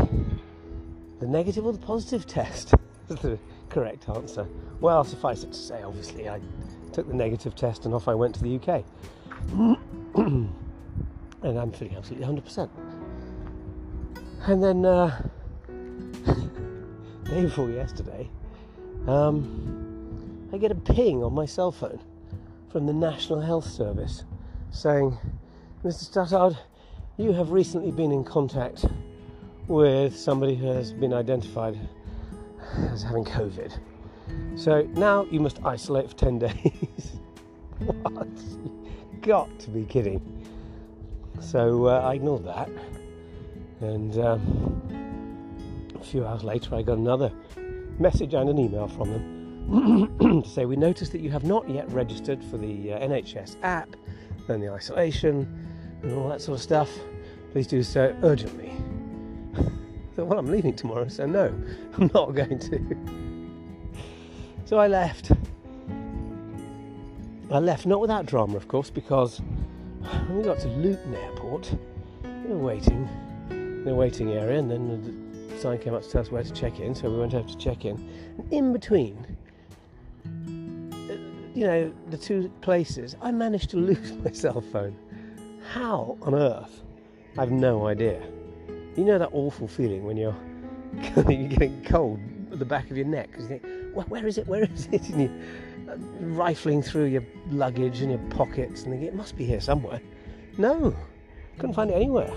the 1.19 1.27
negative 1.27 1.65
or 1.65 1.73
the 1.73 1.79
positive 1.79 2.25
test? 2.25 2.73
the 3.07 3.37
correct 3.69 4.09
answer. 4.09 4.47
Well, 4.79 5.03
suffice 5.03 5.43
it 5.43 5.53
to 5.53 5.57
say, 5.57 5.83
obviously, 5.83 6.29
I 6.29 6.39
took 6.93 7.07
the 7.07 7.13
negative 7.13 7.55
test 7.55 7.85
and 7.85 7.93
off 7.93 8.07
I 8.07 8.15
went 8.15 8.35
to 8.35 8.43
the 8.43 8.55
UK. 8.55 8.83
and 10.15 10.49
I'm 11.43 11.71
feeling 11.71 11.95
absolutely 11.95 12.27
100%. 12.27 12.69
And 14.47 14.63
then, 14.63 14.85
uh, 14.85 15.21
day 17.25 17.43
before 17.43 17.69
yesterday, 17.69 18.27
um, 19.07 20.49
I 20.51 20.57
get 20.57 20.71
a 20.71 20.75
ping 20.75 21.23
on 21.23 21.33
my 21.33 21.45
cell 21.45 21.71
phone 21.71 21.99
from 22.71 22.87
the 22.87 22.93
National 22.93 23.39
Health 23.39 23.69
Service 23.69 24.23
saying, 24.71 25.15
Mr. 25.83 26.09
Stuttard, 26.09 26.57
you 27.17 27.33
have 27.33 27.51
recently 27.51 27.91
been 27.91 28.11
in 28.11 28.23
contact 28.23 28.85
with 29.67 30.17
somebody 30.17 30.55
who 30.55 30.67
has 30.67 30.91
been 30.91 31.13
identified 31.13 31.77
as 32.91 33.03
having 33.03 33.23
COVID. 33.23 33.77
So 34.55 34.81
now 34.93 35.25
you 35.25 35.39
must 35.39 35.59
isolate 35.63 36.09
for 36.09 36.15
10 36.15 36.39
days. 36.39 37.19
what? 37.79 38.27
Got 39.21 39.59
to 39.59 39.69
be 39.69 39.83
kidding. 39.83 40.19
So 41.39 41.85
uh, 41.85 41.99
I 41.99 42.15
ignored 42.15 42.45
that. 42.45 42.69
And 43.81 44.15
um, 44.19 45.91
a 45.99 46.03
few 46.03 46.25
hours 46.25 46.43
later, 46.43 46.75
I 46.75 46.83
got 46.83 46.99
another 46.99 47.31
message 47.97 48.35
and 48.35 48.47
an 48.47 48.59
email 48.59 48.87
from 48.87 49.09
them 49.11 50.17
to 50.43 50.49
say, 50.49 50.65
We 50.65 50.75
noticed 50.75 51.11
that 51.13 51.21
you 51.21 51.31
have 51.31 51.43
not 51.43 51.67
yet 51.67 51.91
registered 51.91 52.43
for 52.43 52.57
the 52.57 52.93
uh, 52.93 52.99
NHS 52.99 53.57
app 53.63 53.95
and 54.49 54.61
the 54.61 54.69
isolation 54.69 55.47
and 56.03 56.13
all 56.13 56.29
that 56.29 56.41
sort 56.41 56.57
of 56.57 56.61
stuff. 56.61 56.91
Please 57.51 57.65
do 57.65 57.81
so 57.81 58.15
urgently. 58.21 58.71
so, 60.15 60.25
well, 60.25 60.37
I'm 60.37 60.51
leaving 60.51 60.75
tomorrow, 60.75 61.07
so 61.07 61.25
no, 61.25 61.47
I'm 61.97 62.11
not 62.13 62.35
going 62.35 62.59
to. 62.59 62.97
so 64.65 64.77
I 64.77 64.87
left. 64.87 65.31
I 67.51 67.57
left 67.57 67.87
not 67.87 67.99
without 67.99 68.27
drama, 68.27 68.57
of 68.57 68.67
course, 68.67 68.91
because 68.91 69.41
when 70.27 70.37
we 70.37 70.43
got 70.43 70.59
to 70.59 70.67
Luton 70.67 71.15
Airport, 71.15 71.73
we 72.23 72.53
were 72.53 72.57
waiting 72.57 73.09
a 73.85 73.93
waiting 73.93 74.31
area, 74.31 74.59
and 74.59 74.69
then 74.69 75.47
the 75.49 75.59
sign 75.59 75.77
came 75.79 75.93
up 75.93 76.03
to 76.03 76.09
tell 76.09 76.21
us 76.21 76.31
where 76.31 76.43
to 76.43 76.53
check 76.53 76.79
in, 76.79 76.93
so 76.93 77.09
we 77.09 77.17
went 77.17 77.33
over 77.33 77.47
to 77.47 77.57
check 77.57 77.85
in. 77.85 77.95
And 78.37 78.53
in 78.53 78.73
between, 78.73 79.25
uh, 80.25 81.13
you 81.53 81.65
know, 81.65 81.93
the 82.09 82.17
two 82.17 82.51
places, 82.61 83.15
I 83.21 83.31
managed 83.31 83.69
to 83.71 83.77
lose 83.77 84.11
my 84.23 84.31
cell 84.31 84.61
phone. 84.61 84.95
How 85.73 86.17
on 86.21 86.35
earth? 86.35 86.81
I 87.37 87.41
have 87.41 87.51
no 87.51 87.87
idea. 87.87 88.21
You 88.95 89.05
know 89.05 89.17
that 89.17 89.29
awful 89.31 89.67
feeling 89.67 90.03
when 90.03 90.17
you're, 90.17 90.35
you're 91.15 91.47
getting 91.47 91.83
cold 91.85 92.19
at 92.51 92.59
the 92.59 92.65
back 92.65 92.91
of 92.91 92.97
your 92.97 93.05
neck 93.05 93.29
because 93.31 93.43
you 93.43 93.59
think, 93.59 93.95
well, 93.95 94.05
where 94.09 94.27
is 94.27 94.37
it? 94.37 94.47
Where 94.47 94.63
is 94.63 94.87
it? 94.91 95.09
And 95.09 95.21
you're 95.21 95.93
uh, 95.93 95.97
rifling 96.35 96.81
through 96.81 97.05
your 97.05 97.23
luggage 97.49 98.01
and 98.01 98.11
your 98.11 98.19
pockets 98.29 98.83
and 98.83 98.91
thinking, 98.91 99.07
it 99.07 99.15
must 99.15 99.37
be 99.37 99.45
here 99.45 99.61
somewhere. 99.61 100.01
No, 100.57 100.95
couldn't 101.57 101.73
find 101.73 101.89
it 101.89 101.95
anywhere. 101.95 102.33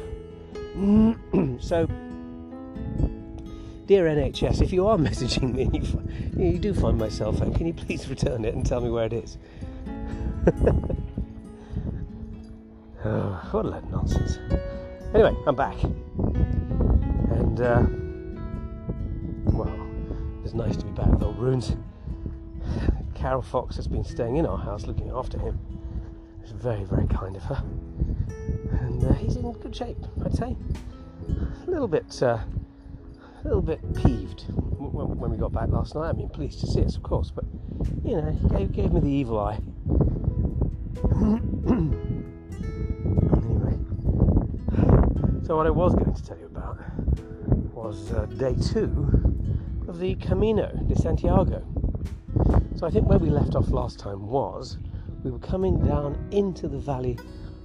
so, 1.61 1.87
dear 3.87 4.07
NHS, 4.07 4.61
if 4.61 4.73
you 4.73 4.89
are 4.89 4.97
messaging 4.99 5.55
me 5.55 5.71
you, 6.37 6.53
you 6.53 6.59
do 6.59 6.75
find 6.75 6.99
my 6.99 7.09
cell 7.09 7.33
phone, 7.33 7.55
can 7.55 7.69
you 7.69 7.73
please 7.73 8.09
return 8.09 8.45
it 8.45 8.57
and 8.57 8.67
tell 8.67 8.81
me 8.81 8.91
where 8.91 9.05
it 9.05 9.13
is? 9.13 9.39
oh, 13.05 13.49
what 13.53 13.67
a 13.67 13.69
load 13.69 13.85
of 13.85 13.91
nonsense. 13.93 14.39
Anyway, 15.15 15.33
I'm 15.47 15.55
back. 15.55 15.81
And, 17.31 17.61
uh, 17.61 17.87
well, 19.57 19.73
it's 20.45 20.55
nice 20.55 20.77
to 20.77 20.85
be 20.87 20.91
back 20.91 21.07
with 21.07 21.23
old 21.23 21.39
Runes. 21.39 21.77
Carol 23.15 23.43
Fox 23.43 23.77
has 23.77 23.87
been 23.87 24.03
staying 24.03 24.39
in 24.39 24.47
our 24.47 24.59
house 24.59 24.89
looking 24.89 25.11
after 25.11 25.39
him. 25.39 25.57
Very, 26.53 26.85
very 26.85 27.07
kind 27.07 27.37
of 27.37 27.43
her. 27.45 27.63
And 28.81 29.05
uh, 29.05 29.13
he's 29.15 29.37
in 29.37 29.53
good 29.53 29.75
shape, 29.75 29.99
I'd 30.25 30.35
say. 30.35 30.57
A 31.67 31.71
little 31.71 31.89
bit, 31.89 32.23
uh, 32.23 32.39
a 32.39 33.45
little 33.45 33.63
bit 33.63 33.81
peeved 33.95 34.45
when 34.49 35.31
we 35.31 35.37
got 35.37 35.53
back 35.53 35.69
last 35.69 35.95
night. 35.95 36.09
I 36.09 36.13
mean, 36.13 36.29
pleased 36.29 36.61
to 36.61 36.67
see 36.67 36.83
us, 36.83 36.97
of 36.97 37.03
course, 37.03 37.31
but 37.31 37.45
you 38.05 38.17
know, 38.17 38.33
gave, 38.57 38.73
gave 38.73 38.93
me 38.93 39.01
the 39.01 39.09
evil 39.09 39.39
eye. 39.39 39.59
anyway, 43.43 43.79
So, 45.47 45.57
what 45.57 45.67
I 45.67 45.71
was 45.71 45.95
going 45.95 46.15
to 46.15 46.23
tell 46.25 46.39
you 46.39 46.47
about 46.47 46.79
was 47.75 48.13
uh, 48.13 48.27
day 48.27 48.55
two 48.55 49.11
of 49.89 49.99
the 49.99 50.15
Camino 50.17 50.71
de 50.87 50.97
Santiago. 50.97 51.63
So, 52.77 52.87
I 52.87 52.91
think 52.91 53.09
where 53.09 53.19
we 53.19 53.31
left 53.31 53.55
off 53.55 53.69
last 53.69 53.99
time 53.99 54.27
was 54.27 54.79
we 55.25 55.31
were 55.31 55.39
coming 55.39 55.81
down 55.81 56.29
into 56.33 56.69
the 56.69 56.79
valley 56.79 57.19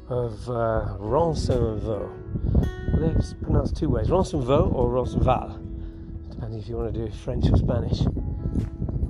of 0.08 0.50
uh, 0.50 0.96
Roncesvalles. 0.98 2.10
It's 2.94 3.34
pronounced 3.34 3.76
two 3.76 3.90
ways 3.90 4.10
Roncesvalles 4.10 4.74
or 4.74 4.90
Roncesvalles, 4.90 5.60
depending 6.30 6.60
if 6.60 6.70
you 6.70 6.78
want 6.78 6.94
to 6.94 7.06
do 7.06 7.12
French 7.12 7.52
or 7.52 7.58
Spanish. 7.58 8.00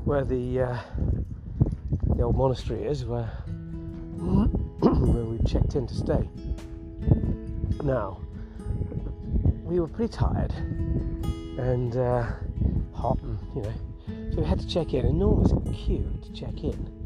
Where 0.04 0.26
the, 0.26 0.62
uh, 0.62 0.80
the 2.16 2.24
old 2.24 2.36
monastery 2.36 2.84
is, 2.84 3.06
where, 3.06 3.26
where 4.18 5.26
we 5.26 5.38
checked 5.46 5.76
in 5.76 5.86
to 5.86 5.94
stay. 5.94 6.28
Now, 7.84 8.20
we 9.64 9.80
were 9.80 9.88
pretty 9.88 10.12
tired 10.12 10.52
and 10.54 11.96
uh, 11.96 12.26
hot, 12.94 13.22
and 13.22 13.38
you 13.56 13.62
know, 13.62 13.74
so 14.34 14.42
we 14.42 14.48
had 14.48 14.60
to 14.60 14.68
check 14.68 14.96
in. 14.96 15.06
Enormous 15.06 15.52
queue 15.72 16.20
to 16.24 16.34
check 16.34 16.64
in. 16.64 16.99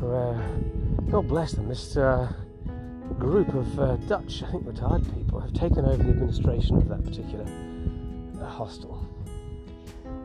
God 0.00 1.28
bless 1.28 1.52
them. 1.52 1.68
This 1.68 1.96
uh, 1.96 2.32
group 3.18 3.54
of 3.54 3.78
uh, 3.78 3.96
Dutch, 4.08 4.42
I 4.42 4.50
think, 4.50 4.66
retired 4.66 5.04
people 5.14 5.40
have 5.40 5.52
taken 5.52 5.84
over 5.84 6.02
the 6.02 6.10
administration 6.10 6.76
of 6.76 6.88
that 6.88 7.04
particular 7.04 7.46
uh, 8.40 8.48
hostel, 8.48 9.06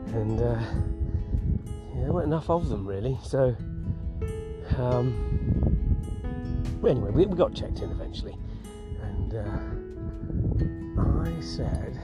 and 0.08 0.40
yeah, 0.40 2.02
there 2.02 2.12
weren't 2.12 2.26
enough 2.26 2.50
of 2.50 2.68
them 2.68 2.86
really. 2.86 3.18
So, 3.22 3.56
um, 4.78 5.14
anyway, 6.86 7.10
we, 7.10 7.26
we, 7.26 7.36
got 7.36 7.54
checked 7.54 7.80
in 7.80 7.90
eventually, 7.90 8.36
and 9.02 9.34
uh, 9.34 9.44
I 11.22 11.40
said, 11.40 12.02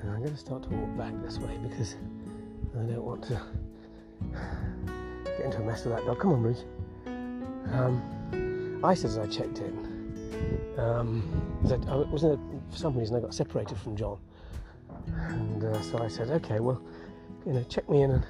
and 0.00 0.10
I'm 0.10 0.18
going 0.18 0.32
to 0.32 0.36
start 0.36 0.64
to 0.64 0.68
walk 0.70 0.96
back 0.96 1.12
this 1.22 1.38
way 1.38 1.56
because 1.62 1.96
I 2.76 2.82
don't 2.82 3.04
want 3.04 3.22
to 3.24 3.40
get 5.36 5.46
into 5.46 5.58
a 5.58 5.64
mess 5.64 5.84
with 5.84 5.94
that 5.96 6.04
dog. 6.06 6.20
Come 6.20 6.32
on, 6.32 6.42
Bruce. 6.42 6.64
Um, 7.72 8.80
I 8.84 8.94
said 8.94 9.10
as 9.10 9.18
I 9.18 9.26
checked 9.26 9.58
in, 9.58 10.74
um, 10.78 11.22
that 11.64 11.86
I 11.88 11.96
wasn't 11.96 12.38
for 12.70 12.76
some 12.76 12.96
reason 12.96 13.16
I 13.16 13.20
got 13.20 13.34
separated 13.34 13.78
from 13.78 13.96
John, 13.96 14.18
and 15.06 15.64
uh, 15.64 15.80
so 15.82 15.98
I 15.98 16.08
said, 16.08 16.30
okay, 16.30 16.60
well, 16.60 16.82
you 17.46 17.52
know, 17.52 17.62
check 17.64 17.88
me 17.88 18.02
in, 18.02 18.10
and 18.10 18.24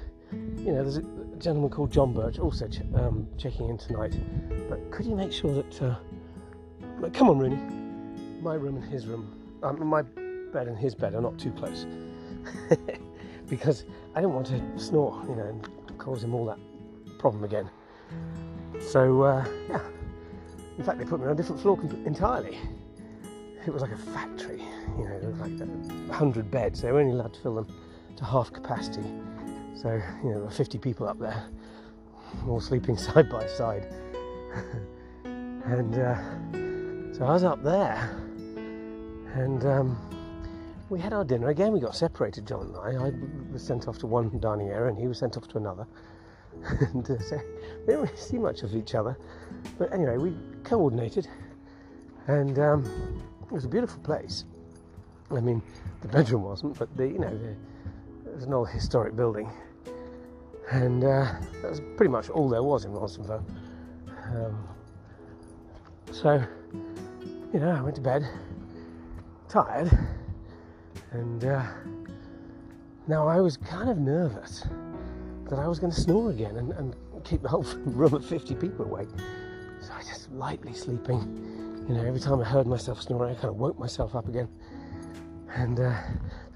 you 0.59 0.71
know, 0.71 0.81
there's 0.83 0.97
a 0.97 1.03
gentleman 1.37 1.69
called 1.69 1.91
John 1.91 2.13
Birch 2.13 2.39
also 2.39 2.67
ch- 2.67 2.81
um, 2.95 3.27
checking 3.37 3.69
in 3.69 3.77
tonight, 3.77 4.15
but 4.69 4.91
could 4.91 5.05
you 5.05 5.15
make 5.15 5.31
sure 5.31 5.53
that, 5.53 5.81
uh, 5.81 5.95
come 7.13 7.29
on, 7.29 7.37
Rooney, 7.37 7.57
my 8.41 8.55
room 8.55 8.77
and 8.77 8.85
his 8.85 9.05
room, 9.07 9.31
um, 9.63 9.85
my 9.85 10.01
bed 10.01 10.67
and 10.67 10.77
his 10.77 10.95
bed 10.95 11.15
are 11.15 11.21
not 11.21 11.37
too 11.37 11.51
close, 11.51 11.85
because 13.49 13.83
I 14.15 14.21
don't 14.21 14.33
want 14.33 14.47
to 14.47 14.79
snore, 14.79 15.21
you 15.27 15.35
know, 15.35 15.45
and 15.45 15.67
cause 15.97 16.23
him 16.23 16.33
all 16.33 16.45
that 16.45 16.59
problem 17.19 17.43
again. 17.43 17.69
So, 18.79 19.23
uh, 19.23 19.45
yeah. 19.69 19.81
In 20.77 20.83
fact, 20.83 20.99
they 20.99 21.05
put 21.05 21.19
me 21.19 21.25
on 21.25 21.31
a 21.31 21.35
different 21.35 21.61
floor 21.61 21.79
entirely. 22.05 22.57
It 23.65 23.73
was 23.73 23.81
like 23.81 23.91
a 23.91 23.97
factory, 23.97 24.61
you 24.97 25.05
know, 25.05 25.33
like 25.39 25.57
100 25.57 26.51
beds. 26.51 26.81
They 26.81 26.91
were 26.91 26.99
only 26.99 27.13
allowed 27.13 27.33
to 27.33 27.39
fill 27.39 27.55
them 27.55 27.67
to 28.17 28.25
half 28.25 28.51
capacity. 28.51 29.03
So, 29.75 30.01
you 30.23 30.29
know, 30.29 30.35
there 30.35 30.43
were 30.43 30.51
50 30.51 30.77
people 30.77 31.07
up 31.07 31.17
there, 31.19 31.45
all 32.47 32.59
sleeping 32.59 32.97
side 33.07 33.29
by 33.29 33.47
side. 33.47 33.91
and 35.23 35.95
uh, 35.95 37.13
so 37.13 37.25
I 37.25 37.33
was 37.33 37.43
up 37.43 37.63
there, 37.63 37.97
and 39.33 39.65
um, 39.65 39.97
we 40.89 40.99
had 40.99 41.13
our 41.13 41.23
dinner. 41.23 41.49
Again, 41.49 41.71
we 41.73 41.79
got 41.79 41.95
separated, 41.95 42.45
John 42.45 42.67
and 42.67 42.77
I. 42.77 43.07
I 43.07 43.11
was 43.51 43.63
sent 43.63 43.87
off 43.87 43.97
to 43.99 44.07
one 44.07 44.37
dining 44.39 44.69
area, 44.69 44.89
and 44.89 44.97
he 44.97 45.07
was 45.07 45.17
sent 45.17 45.37
off 45.37 45.47
to 45.49 45.57
another. 45.57 45.87
And 46.63 47.09
uh, 47.09 47.19
so 47.19 47.37
we 47.81 47.85
didn't 47.85 48.01
really 48.01 48.17
see 48.17 48.37
much 48.37 48.63
of 48.63 48.75
each 48.75 48.95
other. 48.95 49.17
But 49.77 49.93
anyway, 49.93 50.17
we 50.17 50.35
coordinated, 50.63 51.27
and 52.27 52.57
um, 52.59 52.85
it 53.43 53.51
was 53.51 53.65
a 53.65 53.67
beautiful 53.67 54.01
place. 54.01 54.45
I 55.31 55.39
mean, 55.39 55.61
the 56.01 56.07
bedroom 56.07 56.43
wasn't, 56.43 56.77
but 56.77 56.95
the 56.97 57.07
you 57.07 57.19
know, 57.19 57.37
the, 57.37 57.49
it 58.29 58.35
was 58.35 58.43
an 58.45 58.53
old 58.53 58.69
historic 58.69 59.15
building, 59.15 59.49
and 60.71 61.03
uh, 61.03 61.33
that 61.61 61.69
was 61.69 61.81
pretty 61.97 62.11
much 62.11 62.29
all 62.29 62.49
there 62.49 62.63
was 62.63 62.85
in 62.85 62.91
Rossendale. 62.91 63.43
Um, 64.33 64.67
so, 66.11 66.43
you 67.53 67.59
know, 67.59 67.71
I 67.71 67.81
went 67.81 67.95
to 67.95 68.01
bed, 68.01 68.27
tired, 69.49 69.91
and 71.11 71.43
uh, 71.45 71.63
now 73.07 73.27
I 73.27 73.39
was 73.41 73.57
kind 73.57 73.89
of 73.89 73.97
nervous 73.97 74.65
that 75.49 75.59
I 75.59 75.67
was 75.67 75.79
going 75.79 75.91
to 75.91 75.99
snore 75.99 76.31
again 76.31 76.57
and, 76.57 76.71
and 76.73 76.95
keep 77.23 77.41
the 77.41 77.49
whole 77.49 77.63
room 77.85 78.13
of 78.13 78.25
50 78.25 78.55
people 78.55 78.85
awake. 78.85 79.09
So 79.81 79.93
I 79.93 80.01
just 80.01 80.31
lightly 80.31 80.73
sleeping. 80.73 81.85
You 81.87 81.95
know, 81.95 82.03
every 82.03 82.19
time 82.19 82.41
I 82.41 82.43
heard 82.43 82.65
myself 82.65 83.01
snoring, 83.01 83.35
I 83.35 83.35
kind 83.35 83.49
of 83.49 83.57
woke 83.57 83.77
myself 83.77 84.15
up 84.15 84.27
again. 84.27 84.47
And 85.53 85.79
uh, 85.79 85.95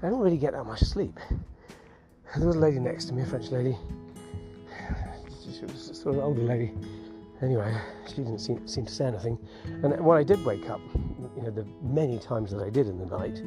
I 0.02 0.08
don't 0.08 0.20
really 0.20 0.36
get 0.36 0.52
that 0.52 0.64
much 0.64 0.80
sleep. 0.80 1.18
And 1.30 2.42
there 2.42 2.46
was 2.46 2.56
a 2.56 2.60
lady 2.60 2.78
next 2.78 3.06
to 3.06 3.14
me, 3.14 3.22
a 3.22 3.26
French 3.26 3.50
lady. 3.50 3.76
She 5.52 5.64
was 5.66 5.90
sort 5.94 6.14
of 6.14 6.20
an 6.20 6.20
older 6.20 6.42
lady. 6.42 6.72
Anyway, 7.42 7.74
she 8.08 8.16
didn't 8.16 8.38
seem, 8.38 8.66
seem 8.66 8.86
to 8.86 8.92
say 8.92 9.06
anything. 9.06 9.38
And 9.82 9.98
when 10.04 10.18
I 10.18 10.22
did 10.22 10.44
wake 10.44 10.68
up, 10.68 10.80
you 11.36 11.42
know, 11.42 11.50
the 11.50 11.66
many 11.82 12.18
times 12.18 12.50
that 12.50 12.62
I 12.62 12.70
did 12.70 12.86
in 12.86 12.98
the 12.98 13.06
night, 13.06 13.42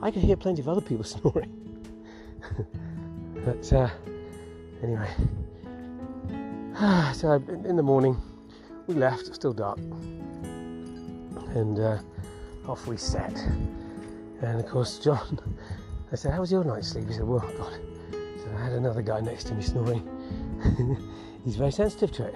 I 0.00 0.10
could 0.10 0.22
hear 0.22 0.36
plenty 0.36 0.60
of 0.60 0.68
other 0.68 0.80
people 0.80 1.04
snoring. 1.04 1.50
but 3.44 3.72
uh, 3.72 3.90
Anyway, 4.82 5.08
so 7.14 7.34
in 7.64 7.76
the 7.76 7.82
morning 7.82 8.20
we 8.88 8.94
left, 8.94 9.32
still 9.32 9.52
dark, 9.52 9.78
and 11.54 11.78
uh, 11.78 11.98
off 12.66 12.88
we 12.88 12.96
set. 12.96 13.36
And 14.40 14.58
of 14.58 14.66
course, 14.66 14.98
John, 14.98 15.38
I 16.10 16.16
said, 16.16 16.32
How 16.32 16.40
was 16.40 16.50
your 16.50 16.64
night's 16.64 16.88
sleep? 16.88 17.06
He 17.06 17.14
said, 17.14 17.22
Well, 17.22 17.48
God, 17.56 17.78
said, 18.10 18.54
I 18.56 18.64
had 18.64 18.72
another 18.72 19.02
guy 19.02 19.20
next 19.20 19.44
to 19.44 19.54
me 19.54 19.62
snoring. 19.62 20.02
He's 21.44 21.54
very 21.54 21.70
sensitive 21.70 22.10
to 22.12 22.24
it. 22.26 22.34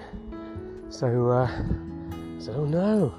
So 0.89 1.29
uh, 1.29 1.47
I 1.47 2.39
said, 2.39 2.55
Oh 2.55 2.65
no. 2.65 3.13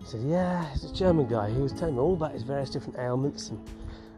He 0.00 0.04
said, 0.04 0.20
Yeah, 0.20 0.70
it's 0.74 0.84
a 0.84 0.92
German 0.92 1.28
guy. 1.28 1.50
He 1.50 1.60
was 1.60 1.72
telling 1.72 1.94
me 1.94 2.00
all 2.02 2.12
about 2.12 2.32
his 2.32 2.42
various 2.42 2.68
different 2.68 2.98
ailments, 2.98 3.48
and, 3.48 3.66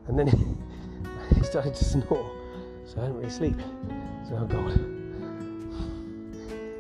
and 0.08 0.18
then 0.18 0.26
he, 0.26 1.36
he 1.36 1.44
started 1.44 1.76
to 1.76 1.84
snore, 1.84 2.28
so 2.84 2.98
I 2.98 3.02
didn't 3.02 3.18
really 3.18 3.30
sleep. 3.30 3.56
Oh 4.30 4.46
God. 4.46 4.72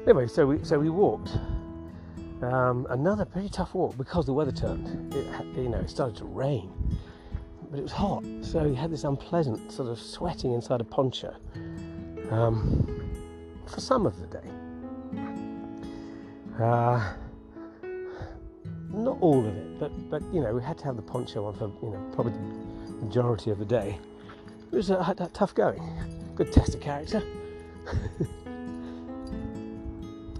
Anyway, 0.06 0.26
so 0.26 0.46
we 0.46 0.64
so 0.64 0.78
we 0.78 0.90
walked. 0.90 1.36
Um, 2.42 2.86
another 2.90 3.24
pretty 3.24 3.48
tough 3.48 3.74
walk 3.74 3.96
because 3.96 4.26
the 4.26 4.32
weather 4.32 4.50
turned. 4.50 5.14
It, 5.14 5.26
you 5.56 5.68
know, 5.68 5.78
it 5.78 5.90
started 5.90 6.16
to 6.16 6.24
rain, 6.24 6.72
but 7.70 7.78
it 7.78 7.82
was 7.82 7.92
hot, 7.92 8.24
so 8.42 8.64
you 8.64 8.74
had 8.74 8.90
this 8.90 9.04
unpleasant 9.04 9.70
sort 9.70 9.88
of 9.88 9.98
sweating 9.98 10.52
inside 10.52 10.80
a 10.80 10.84
poncho 10.84 11.34
um, 12.30 13.12
for 13.66 13.80
some 13.80 14.06
of 14.06 14.18
the 14.20 14.26
day. 14.26 14.48
Uh, 16.60 17.12
not 18.92 19.18
all 19.20 19.38
of 19.38 19.46
it, 19.46 19.78
but 19.78 20.10
but 20.10 20.22
you 20.34 20.40
know, 20.40 20.52
we 20.52 20.62
had 20.62 20.76
to 20.78 20.84
have 20.84 20.96
the 20.96 21.02
poncho 21.02 21.46
on 21.46 21.54
for 21.54 21.70
you 21.80 21.92
know 21.92 22.10
probably 22.12 22.32
the 22.32 23.04
majority 23.04 23.50
of 23.50 23.58
the 23.58 23.64
day. 23.64 23.98
It 24.72 24.76
was 24.76 24.90
a, 24.90 24.96
a 24.96 25.30
tough 25.32 25.54
going. 25.54 25.82
Good 26.34 26.52
test 26.52 26.74
of 26.74 26.80
character 26.80 27.22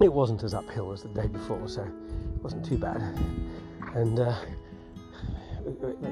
it 0.01 0.11
wasn't 0.11 0.43
as 0.43 0.53
uphill 0.53 0.91
as 0.91 1.03
the 1.03 1.09
day 1.09 1.27
before, 1.27 1.67
so 1.67 1.83
it 1.83 2.43
wasn't 2.43 2.65
too 2.65 2.77
bad. 2.77 3.01
And 3.95 4.19
uh, 4.19 4.35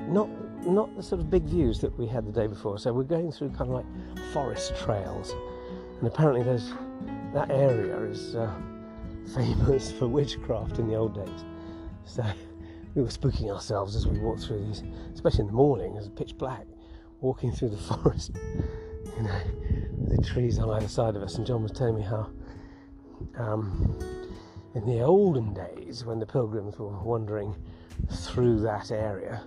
not 0.07 0.29
not 0.65 0.95
the 0.95 1.03
sort 1.03 1.19
of 1.19 1.29
big 1.29 1.43
views 1.43 1.79
that 1.81 1.97
we 1.97 2.07
had 2.07 2.25
the 2.25 2.31
day 2.31 2.47
before. 2.47 2.77
So 2.77 2.93
we're 2.93 3.03
going 3.03 3.31
through 3.31 3.49
kind 3.49 3.69
of 3.69 3.69
like 3.69 3.85
forest 4.31 4.75
trails, 4.77 5.33
and 5.99 6.07
apparently 6.07 6.43
there's 6.43 6.71
that 7.33 7.49
area 7.49 7.97
is 8.03 8.35
uh, 8.35 8.53
famous 9.35 9.91
for 9.91 10.07
witchcraft 10.07 10.79
in 10.79 10.87
the 10.87 10.95
old 10.95 11.15
days. 11.15 11.45
So 12.05 12.23
we 12.95 13.01
were 13.01 13.09
spooking 13.09 13.51
ourselves 13.51 13.95
as 13.95 14.07
we 14.07 14.19
walked 14.19 14.43
through 14.43 14.65
these, 14.65 14.83
especially 15.13 15.41
in 15.41 15.47
the 15.47 15.53
morning, 15.53 15.97
as 15.97 16.07
pitch 16.09 16.37
black, 16.37 16.65
walking 17.19 17.51
through 17.51 17.69
the 17.69 17.77
forest. 17.77 18.31
You 19.17 19.23
know, 19.23 19.41
the 20.07 20.21
trees 20.23 20.59
on 20.59 20.69
either 20.69 20.87
side 20.87 21.15
of 21.15 21.23
us, 21.23 21.35
and 21.35 21.45
John 21.45 21.63
was 21.63 21.71
telling 21.71 21.95
me 21.95 22.01
how 22.01 22.29
um, 23.37 23.97
in 24.75 24.85
the 24.85 25.01
olden 25.01 25.53
days, 25.53 26.05
when 26.05 26.19
the 26.19 26.25
pilgrims 26.25 26.77
were 26.79 26.87
wandering 26.87 27.55
through 28.09 28.61
that 28.61 28.91
area, 28.91 29.43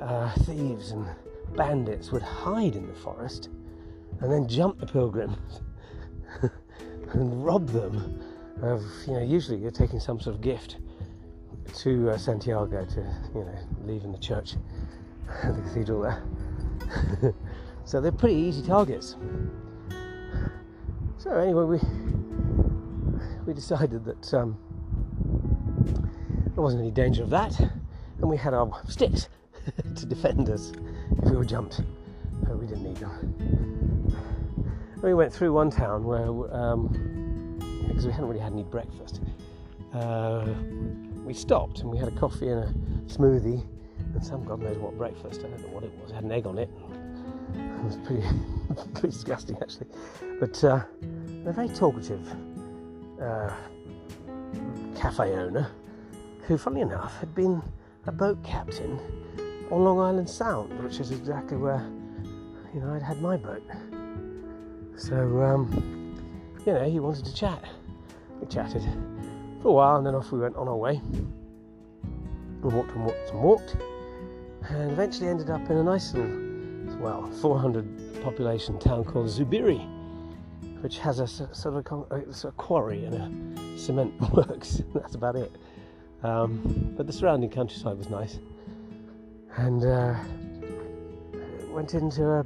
uh, 0.00 0.32
thieves 0.40 0.92
and 0.92 1.06
bandits 1.56 2.12
would 2.12 2.22
hide 2.22 2.76
in 2.76 2.86
the 2.86 2.94
forest 2.94 3.48
and 4.20 4.30
then 4.32 4.46
jump 4.46 4.78
the 4.78 4.86
pilgrims 4.86 5.60
and 7.12 7.44
rob 7.44 7.68
them 7.68 8.20
of, 8.62 8.84
you 9.06 9.14
know, 9.14 9.22
usually 9.22 9.58
you're 9.58 9.70
taking 9.70 10.00
some 10.00 10.20
sort 10.20 10.36
of 10.36 10.42
gift 10.42 10.76
to 11.74 12.10
uh, 12.10 12.18
Santiago 12.18 12.84
to, 12.84 13.00
you 13.34 13.44
know, 13.44 13.58
leaving 13.84 14.12
the 14.12 14.18
church, 14.18 14.54
the 15.44 15.62
cathedral 15.62 16.02
there. 16.02 17.34
So 17.88 18.02
they're 18.02 18.12
pretty 18.12 18.34
easy 18.34 18.60
targets. 18.60 19.16
So 21.16 21.30
anyway, 21.30 21.64
we 21.64 21.80
we 23.46 23.54
decided 23.54 24.04
that 24.04 24.34
um, 24.34 24.58
there 26.54 26.62
wasn't 26.62 26.82
any 26.82 26.90
danger 26.90 27.22
of 27.22 27.30
that, 27.30 27.58
and 27.58 28.28
we 28.28 28.36
had 28.36 28.52
our 28.52 28.70
sticks 28.88 29.30
to 29.96 30.04
defend 30.04 30.50
us 30.50 30.70
if 31.16 31.30
we 31.30 31.36
were 31.36 31.46
jumped, 31.46 31.80
but 32.42 32.58
we 32.58 32.66
didn't 32.66 32.84
need 32.84 32.98
them. 32.98 34.12
And 34.92 35.02
we 35.02 35.14
went 35.14 35.32
through 35.32 35.54
one 35.54 35.70
town 35.70 36.04
where, 36.04 36.26
um, 36.54 37.58
because 37.88 38.04
we 38.04 38.12
hadn't 38.12 38.28
really 38.28 38.38
had 38.38 38.52
any 38.52 38.64
breakfast, 38.64 39.22
uh, 39.94 40.44
we 41.24 41.32
stopped 41.32 41.80
and 41.80 41.90
we 41.90 41.96
had 41.96 42.08
a 42.08 42.16
coffee 42.18 42.48
and 42.48 42.64
a 42.64 42.74
smoothie 43.10 43.64
and 44.14 44.24
some 44.24 44.44
God 44.44 44.60
knows 44.60 44.76
what 44.78 44.96
breakfast. 44.96 45.40
I 45.40 45.48
don't 45.48 45.62
know 45.62 45.68
what 45.68 45.84
it 45.84 45.92
was. 46.00 46.10
It 46.10 46.14
had 46.14 46.24
an 46.24 46.32
egg 46.32 46.46
on 46.46 46.58
it. 46.58 46.68
It 47.78 47.84
was 47.84 47.96
pretty, 47.96 48.22
pretty 48.94 49.08
disgusting 49.08 49.56
actually. 49.62 49.86
But 50.40 50.62
uh, 50.64 50.82
a 51.46 51.52
very 51.52 51.68
talkative 51.68 52.26
uh, 53.22 53.50
cafe 54.96 55.32
owner 55.34 55.70
who, 56.42 56.58
funny 56.58 56.80
enough, 56.80 57.18
had 57.20 57.34
been 57.34 57.62
a 58.06 58.12
boat 58.12 58.42
captain 58.42 58.98
on 59.70 59.84
Long 59.84 60.00
Island 60.00 60.28
Sound, 60.28 60.82
which 60.82 60.98
is 60.98 61.10
exactly 61.10 61.56
where 61.56 61.86
you 62.74 62.80
know 62.80 62.94
I'd 62.94 63.02
had 63.02 63.20
my 63.20 63.36
boat. 63.36 63.62
So 64.96 65.42
um, 65.42 66.14
you 66.66 66.72
know 66.72 66.88
he 66.88 67.00
wanted 67.00 67.24
to 67.26 67.34
chat. 67.34 67.62
We 68.40 68.46
chatted 68.46 68.82
for 69.62 69.68
a 69.68 69.72
while, 69.72 69.96
and 69.96 70.06
then 70.06 70.14
off 70.14 70.32
we 70.32 70.38
went 70.38 70.56
on 70.56 70.68
our 70.68 70.76
way. 70.76 71.00
We 72.62 72.74
walked 72.74 72.90
and 72.92 73.04
walked 73.04 73.30
and 73.30 73.40
walked, 73.40 73.76
and 74.68 74.90
eventually 74.90 75.28
ended 75.28 75.50
up 75.50 75.68
in 75.70 75.76
a 75.76 75.82
nice 75.82 76.14
little, 76.14 76.47
well, 77.00 77.30
400 77.40 78.22
population 78.22 78.78
town 78.78 79.04
called 79.04 79.26
Zubiri, 79.28 79.80
which 80.82 80.98
has 80.98 81.20
a 81.20 81.26
sort 81.26 81.64
of 81.64 81.76
a, 81.76 82.52
quarry 82.52 83.04
and 83.04 83.14
a 83.14 83.78
cement 83.78 84.14
works. 84.32 84.82
That's 84.94 85.14
about 85.14 85.36
it. 85.36 85.52
Um, 86.22 86.94
but 86.96 87.06
the 87.06 87.12
surrounding 87.12 87.50
countryside 87.50 87.96
was 87.96 88.10
nice, 88.10 88.40
and 89.56 89.84
uh, 89.84 90.16
went 91.70 91.94
into 91.94 92.24
a 92.24 92.44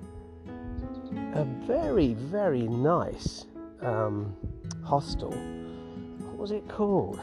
a 1.35 1.45
very 1.67 2.13
very 2.13 2.69
nice 2.69 3.47
um, 3.81 4.37
hostel. 4.85 5.31
What 5.31 6.37
was 6.37 6.51
it 6.51 6.69
called? 6.69 7.21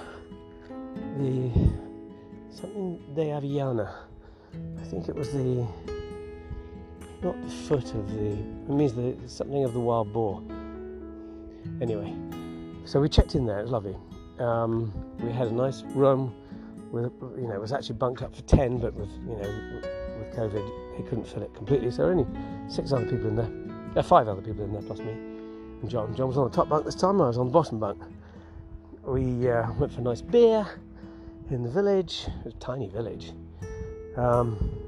The 1.18 1.52
something 2.50 3.00
de 3.14 3.26
Aviana. 3.26 3.94
I 4.80 4.84
think 4.86 5.08
it 5.08 5.16
was 5.16 5.32
the 5.32 5.68
not 7.22 7.42
the 7.42 7.50
foot 7.50 7.94
of 7.94 8.12
the. 8.14 8.32
It 8.32 8.70
means 8.70 8.94
the 8.94 9.16
something 9.28 9.64
of 9.64 9.74
the 9.74 9.80
wild 9.80 10.14
boar. 10.14 10.42
Anyway, 11.82 12.16
so 12.86 13.00
we 13.00 13.10
checked 13.10 13.36
in 13.36 13.46
there. 13.46 13.60
It 13.60 13.64
was 13.64 13.72
lovely. 13.72 13.96
Um, 14.40 14.94
we 15.20 15.32
had 15.32 15.48
a 15.48 15.54
nice 15.54 15.84
room 15.94 16.34
with, 16.92 17.12
you 17.38 17.48
know, 17.48 17.54
it 17.54 17.62
was 17.62 17.74
actually 17.74 17.96
bunked 17.96 18.22
up 18.22 18.36
for 18.36 18.42
10, 18.44 18.80
but 18.80 18.94
with, 18.94 19.10
you 19.28 19.36
know, 19.36 19.82
with 20.18 20.34
COVID, 20.34 20.98
he 20.98 21.04
couldn't 21.04 21.28
fill 21.28 21.44
it 21.44 21.54
completely. 21.54 21.92
So 21.92 22.06
only 22.06 22.26
six 22.70 22.92
other 22.92 23.06
people 23.06 23.28
in 23.28 23.36
there. 23.36 23.50
There 23.94 24.00
uh, 24.00 24.04
five 24.04 24.28
other 24.28 24.42
people 24.42 24.64
in 24.64 24.72
there, 24.72 24.82
plus 24.82 25.00
me 25.00 25.12
and 25.82 25.90
John. 25.90 26.16
John 26.16 26.28
was 26.28 26.38
on 26.38 26.50
the 26.50 26.56
top 26.56 26.70
bunk 26.70 26.86
this 26.86 26.96
time, 26.96 27.22
I 27.22 27.28
was 27.28 27.38
on 27.38 27.48
the 27.48 27.52
bottom 27.52 27.80
bunk. 27.80 28.02
We 29.04 29.50
uh, 29.50 29.72
went 29.74 29.94
for 29.94 30.02
a 30.02 30.04
nice 30.04 30.22
beer 30.22 30.68
in 31.50 31.64
the 31.64 31.70
village. 31.70 32.26
It 32.28 32.46
was 32.46 32.54
a 32.54 32.58
tiny 32.58 32.90
village. 32.90 33.32
Um, 34.16 34.79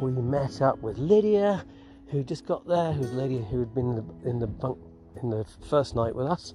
we 0.00 0.10
met 0.12 0.60
up 0.62 0.78
with 0.80 0.98
Lydia, 0.98 1.64
who 2.08 2.22
just 2.22 2.46
got 2.46 2.66
there, 2.66 2.92
who's 2.92 3.12
Lydia 3.12 3.42
who 3.42 3.60
had 3.60 3.74
been 3.74 3.90
in 3.90 3.96
the, 3.96 4.28
in 4.30 4.38
the 4.38 4.46
bunk 4.46 4.78
in 5.22 5.30
the 5.30 5.44
first 5.68 5.94
night 5.94 6.14
with 6.14 6.26
us, 6.26 6.54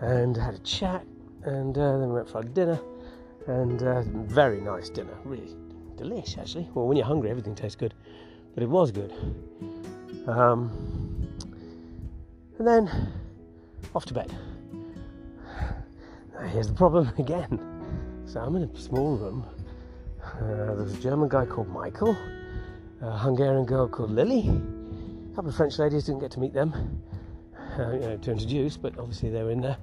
and 0.00 0.36
had 0.36 0.54
a 0.54 0.58
chat, 0.58 1.04
and 1.44 1.76
uh, 1.76 1.98
then 1.98 2.08
we 2.08 2.14
went 2.14 2.28
for 2.28 2.38
our 2.38 2.42
dinner, 2.42 2.80
and 3.46 3.82
uh, 3.82 4.02
very 4.06 4.60
nice 4.60 4.88
dinner, 4.88 5.14
really 5.24 5.54
delish 5.96 6.38
actually. 6.38 6.68
Well, 6.74 6.86
when 6.86 6.96
you're 6.96 7.06
hungry, 7.06 7.30
everything 7.30 7.54
tastes 7.54 7.76
good, 7.76 7.94
but 8.54 8.62
it 8.62 8.68
was 8.68 8.90
good. 8.90 9.12
Um, 10.26 10.70
and 12.58 12.66
then 12.66 13.12
off 13.94 14.04
to 14.06 14.14
bed. 14.14 14.34
Now, 16.34 16.46
here's 16.48 16.68
the 16.68 16.74
problem 16.74 17.12
again. 17.18 17.60
So 18.26 18.40
I'm 18.40 18.56
in 18.56 18.62
a 18.62 18.78
small 18.78 19.16
room. 19.16 19.44
Uh, 20.24 20.74
there's 20.74 20.94
a 20.94 21.00
German 21.00 21.28
guy 21.28 21.46
called 21.46 21.68
Michael, 21.68 22.16
a 23.00 23.10
Hungarian 23.18 23.64
girl 23.64 23.88
called 23.88 24.10
Lily, 24.10 24.48
a 24.48 25.34
couple 25.34 25.50
of 25.50 25.56
French 25.56 25.78
ladies. 25.78 26.04
Didn't 26.04 26.20
get 26.20 26.30
to 26.32 26.40
meet 26.40 26.52
them, 26.52 27.02
uh, 27.78 27.92
you 27.92 28.00
know, 28.00 28.16
to 28.16 28.32
introduce, 28.32 28.76
but 28.76 28.98
obviously 28.98 29.30
they 29.30 29.42
were 29.42 29.50
in 29.50 29.60
there. 29.60 29.76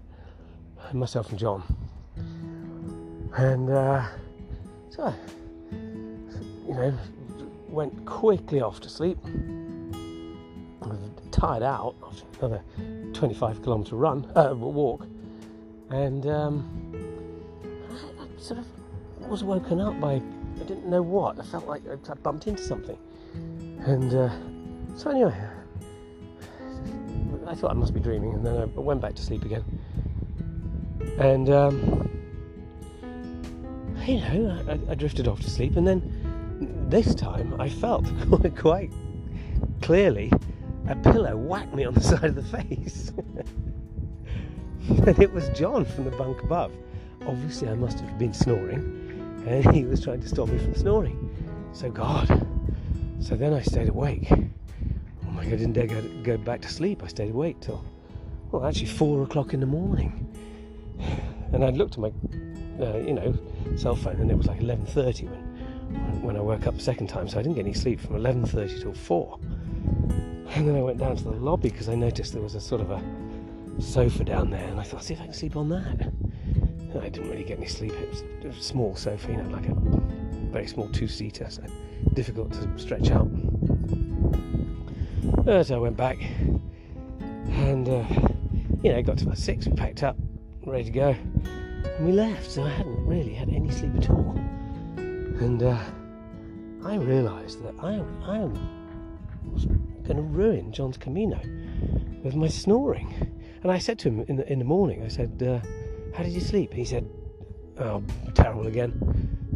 And 0.89 0.99
myself 0.99 1.29
and 1.29 1.39
John. 1.39 1.63
And 3.37 3.69
uh, 3.69 4.07
so, 4.89 5.13
you 5.71 6.73
know, 6.73 6.97
went 7.69 8.05
quickly 8.05 8.61
off 8.61 8.79
to 8.81 8.89
sleep. 8.89 9.17
Tired 11.31 11.63
out 11.63 11.95
after 12.05 12.25
another 12.45 12.61
25 13.13 13.63
kilometre 13.63 13.95
run, 13.95 14.29
uh, 14.35 14.53
walk, 14.53 15.07
and 15.89 16.27
um, 16.27 16.93
I, 17.89 18.23
I, 18.23 18.27
sort 18.37 18.59
of 18.59 18.65
was 19.29 19.43
woken 19.43 19.79
up 19.79 19.97
by 20.01 20.21
I 20.61 20.63
didn't 20.63 20.85
know 20.85 21.01
what. 21.01 21.39
I 21.39 21.43
felt 21.43 21.67
like 21.67 21.81
I 21.87 22.13
bumped 22.15 22.47
into 22.47 22.63
something, 22.63 22.97
and 23.85 24.13
uh, 24.13 24.29
so 24.95 25.09
anyway, 25.09 25.35
I 27.47 27.55
thought 27.55 27.71
I 27.71 27.73
must 27.73 27.93
be 27.93 27.99
dreaming, 27.99 28.33
and 28.33 28.45
then 28.45 28.55
I 28.55 28.65
went 28.65 29.01
back 29.01 29.15
to 29.15 29.21
sleep 29.21 29.43
again, 29.43 29.65
and. 31.17 31.49
Um, 31.49 32.07
you 34.05 34.19
know, 34.19 34.63
I, 34.67 34.91
I 34.91 34.95
drifted 34.95 35.27
off 35.27 35.41
to 35.41 35.49
sleep, 35.49 35.75
and 35.75 35.87
then 35.87 36.01
this 36.89 37.13
time 37.15 37.59
I 37.59 37.69
felt 37.69 38.05
quite 38.57 38.91
clearly 39.81 40.31
a 40.87 40.95
pillow 40.95 41.37
whacked 41.37 41.73
me 41.73 41.85
on 41.85 41.93
the 41.93 42.01
side 42.11 42.25
of 42.25 42.35
the 42.35 42.43
face. 42.43 43.11
and 44.89 45.19
it 45.19 45.31
was 45.31 45.49
John 45.49 45.85
from 45.85 46.05
the 46.05 46.11
bunk 46.11 46.41
above. 46.43 46.71
Obviously, 47.25 47.69
I 47.69 47.75
must 47.75 47.99
have 47.99 48.17
been 48.17 48.33
snoring, 48.33 49.00
and 49.45 49.75
he 49.75 49.85
was 49.85 50.01
trying 50.03 50.21
to 50.21 50.27
stop 50.27 50.49
me 50.49 50.57
from 50.57 50.75
snoring. 50.75 51.29
So, 51.73 51.89
God. 51.89 52.47
So 53.19 53.35
then 53.35 53.53
I 53.53 53.61
stayed 53.61 53.89
awake. 53.89 54.31
Oh 54.31 55.31
my 55.31 55.43
God, 55.43 55.53
I 55.53 55.57
didn't 55.57 55.73
dare 55.73 55.87
go, 55.87 56.01
go 56.23 56.37
back 56.37 56.61
to 56.61 56.69
sleep. 56.69 57.03
I 57.03 57.07
stayed 57.07 57.29
awake 57.29 57.59
till, 57.59 57.83
well, 58.51 58.65
actually, 58.65 58.87
four 58.87 59.23
o'clock 59.23 59.53
in 59.53 59.59
the 59.59 59.65
morning. 59.65 60.27
And 61.53 61.63
I 61.63 61.69
looked 61.69 61.93
at 61.93 61.99
my 61.99 62.11
uh, 62.81 62.97
you 62.97 63.13
know, 63.13 63.37
cell 63.75 63.95
phone, 63.95 64.15
and 64.15 64.31
it 64.31 64.37
was 64.37 64.47
like 64.47 64.59
11:30 64.59 65.29
when 65.29 66.21
when 66.21 66.35
I 66.35 66.39
woke 66.39 66.67
up 66.67 66.75
the 66.75 66.81
second 66.81 67.07
time. 67.07 67.27
So 67.27 67.39
I 67.39 67.43
didn't 67.43 67.55
get 67.55 67.65
any 67.65 67.73
sleep 67.73 67.99
from 67.99 68.15
11:30 68.15 68.81
till 68.81 68.93
four. 68.93 69.37
And 70.53 70.67
then 70.67 70.75
I 70.75 70.81
went 70.81 70.97
down 70.97 71.15
to 71.15 71.23
the 71.23 71.31
lobby 71.31 71.69
because 71.69 71.87
I 71.87 71.95
noticed 71.95 72.33
there 72.33 72.41
was 72.41 72.55
a 72.55 72.61
sort 72.61 72.81
of 72.81 72.91
a 72.91 73.01
sofa 73.79 74.23
down 74.23 74.49
there, 74.49 74.67
and 74.67 74.79
I 74.79 74.83
thought, 74.83 75.03
see 75.03 75.13
if 75.13 75.21
I 75.21 75.25
can 75.25 75.33
sleep 75.33 75.55
on 75.55 75.69
that. 75.69 76.11
I 76.99 77.09
didn't 77.09 77.29
really 77.29 77.43
get 77.43 77.57
any 77.57 77.67
sleep. 77.67 77.93
It 77.93 78.09
was, 78.09 78.57
a 78.57 78.61
small 78.61 78.95
sofa, 78.95 79.31
you 79.31 79.37
know, 79.37 79.49
like 79.49 79.67
a 79.67 79.75
very 80.51 80.67
small 80.67 80.89
two-seater, 80.89 81.47
so 81.49 81.63
difficult 82.13 82.51
to 82.53 82.79
stretch 82.79 83.11
out. 83.11 83.29
So 85.45 85.75
I 85.75 85.79
went 85.79 85.97
back, 85.97 86.17
and 87.49 87.87
uh, 87.87 88.03
you 88.83 88.91
know, 88.91 89.01
got 89.01 89.17
to 89.19 89.25
about 89.25 89.37
six. 89.37 89.67
We 89.67 89.73
packed 89.73 90.03
up, 90.03 90.17
ready 90.65 90.85
to 90.85 90.91
go 90.91 91.15
and 92.01 92.05
we 92.05 92.11
left. 92.11 92.49
So 92.49 92.63
I 92.63 92.69
hadn't 92.69 93.05
really 93.05 93.33
had 93.33 93.49
any 93.49 93.69
sleep 93.69 93.95
at 93.97 94.09
all. 94.09 94.33
And 94.97 95.61
uh, 95.61 95.77
I 96.83 96.95
realised 96.95 97.63
that 97.63 97.75
I, 97.79 98.03
I 98.25 98.39
was 99.51 99.65
going 99.65 100.17
to 100.17 100.21
ruin 100.21 100.71
John's 100.71 100.97
Camino 100.97 101.39
with 102.23 102.35
my 102.35 102.47
snoring. 102.47 103.13
And 103.61 103.71
I 103.71 103.77
said 103.77 103.99
to 103.99 104.09
him 104.09 104.25
in 104.27 104.37
the, 104.37 104.51
in 104.51 104.59
the 104.59 104.65
morning, 104.65 105.03
I 105.03 105.07
said, 105.07 105.41
uh, 105.43 105.65
How 106.15 106.23
did 106.23 106.33
you 106.33 106.41
sleep? 106.41 106.73
He 106.73 106.85
said, 106.85 107.09
Oh, 107.79 108.03
terrible 108.33 108.67
again. 108.67 108.93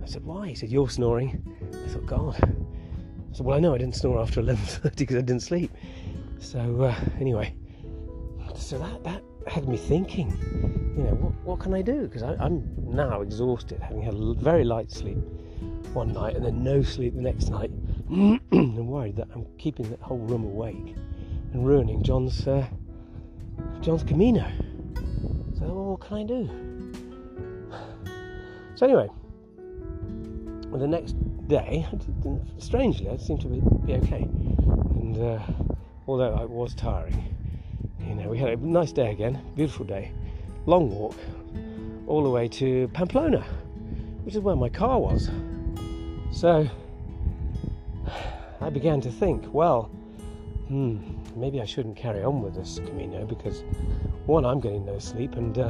I 0.01 0.07
said, 0.07 0.23
Why? 0.23 0.49
He 0.49 0.55
said, 0.55 0.69
You're 0.69 0.89
snoring. 0.89 1.43
I 1.85 1.89
thought, 1.89 2.05
God. 2.05 2.35
I 2.35 3.35
said, 3.35 3.45
Well, 3.45 3.57
I 3.57 3.59
know 3.59 3.75
I 3.75 3.77
didn't 3.77 3.95
snore 3.95 4.19
after 4.19 4.41
11.30 4.43 4.95
because 4.95 5.15
I 5.17 5.21
didn't 5.21 5.41
sleep. 5.41 5.71
So, 6.39 6.83
uh, 6.83 6.95
anyway, 7.19 7.55
so 8.55 8.77
that, 8.77 9.03
that 9.03 9.23
had 9.47 9.67
me 9.67 9.77
thinking, 9.77 10.29
you 10.97 11.03
know, 11.03 11.15
what, 11.15 11.33
what 11.43 11.59
can 11.59 11.73
I 11.73 11.81
do? 11.81 12.03
Because 12.03 12.23
I'm 12.23 12.63
now 12.77 13.21
exhausted, 13.21 13.79
having 13.81 14.01
had 14.01 14.13
a 14.13 14.33
very 14.35 14.63
light 14.63 14.91
sleep 14.91 15.17
one 15.93 16.13
night 16.13 16.35
and 16.35 16.45
then 16.45 16.63
no 16.63 16.81
sleep 16.81 17.15
the 17.15 17.21
next 17.21 17.49
night. 17.49 17.71
I'm 18.09 18.87
worried 18.87 19.15
that 19.17 19.27
I'm 19.33 19.45
keeping 19.57 19.89
that 19.89 20.01
whole 20.01 20.19
room 20.19 20.43
awake 20.43 20.95
and 21.53 21.65
ruining 21.65 22.03
John's 22.03 22.47
uh, 22.47 22.67
John's 23.81 24.03
Camino. 24.03 24.45
So, 25.65 25.73
what 25.73 26.01
can 26.01 26.17
I 26.17 26.23
do? 26.23 26.49
So 28.75 28.86
anyway, 28.86 29.10
the 30.71 30.88
next 30.88 31.15
day, 31.47 31.88
strangely, 32.60 33.10
I 33.10 33.17
seemed 33.17 33.41
to 33.41 33.47
be, 33.47 33.62
be 33.84 33.93
okay, 33.95 34.21
and 34.21 35.17
uh, 35.17 35.39
although 36.08 36.38
it 36.43 36.49
was 36.49 36.75
tiring, 36.75 37.34
you 38.08 38.13
know, 38.13 38.30
we 38.30 38.38
had 38.38 38.49
a 38.49 38.58
nice 38.58 38.91
day 38.91 39.12
again, 39.12 39.41
beautiful 39.56 39.86
day, 39.88 40.12
long 40.67 40.91
walk, 40.91 41.15
all 42.06 42.21
the 42.21 42.30
way 42.30 42.47
to 42.47 42.88
Pamplona, 42.89 43.41
which 44.23 44.36
is 44.36 44.41
where 44.41 44.56
my 44.56 44.69
car 44.69 44.99
was. 44.99 45.32
So 46.32 46.69
I 48.62 48.69
began 48.69 49.01
to 49.01 49.10
think, 49.10 49.51
well, 49.51 49.86
hmm, 50.67 50.99
maybe 51.35 51.61
I 51.61 51.65
shouldn't 51.65 51.97
carry 51.97 52.23
on 52.23 52.41
with 52.41 52.55
this 52.55 52.79
Camino 52.85 53.25
because 53.25 53.63
one, 54.25 54.45
I'm 54.45 54.59
getting 54.59 54.85
no 54.85 54.97
sleep, 54.99 55.35
and 55.35 55.57
uh, 55.57 55.69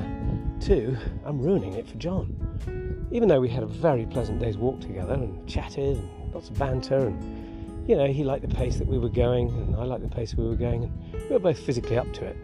two, 0.60 0.97
I'm 1.25 1.39
ruining 1.39 1.73
it 1.73 1.88
for 1.88 1.95
John. 1.95 3.08
Even 3.12 3.28
though 3.28 3.41
we 3.41 3.49
had 3.49 3.63
a 3.63 3.67
very 3.67 4.06
pleasant 4.06 4.39
day's 4.39 4.58
walk 4.58 4.80
together 4.80 5.13
and 5.13 5.47
chatted 5.47 5.97
and 5.97 6.34
lots 6.34 6.49
of 6.49 6.58
banter, 6.58 7.08
and 7.08 7.89
you 7.89 7.95
know, 7.95 8.08
he 8.08 8.23
liked 8.23 8.47
the 8.47 8.56
pace 8.56 8.78
that 8.78 8.88
we 8.88 8.97
were 8.97 9.10
going, 9.10 9.49
and 9.49 9.75
I 9.75 9.84
liked 9.84 10.04
the 10.04 10.15
pace 10.15 10.34
we 10.36 10.47
were 10.47 10.56
going, 10.56 10.84
and 10.86 11.13
we 11.13 11.30
were 11.30 11.39
both 11.39 11.60
physically 11.60 11.97
up 11.97 12.12
to 12.13 12.25
it. 12.25 12.38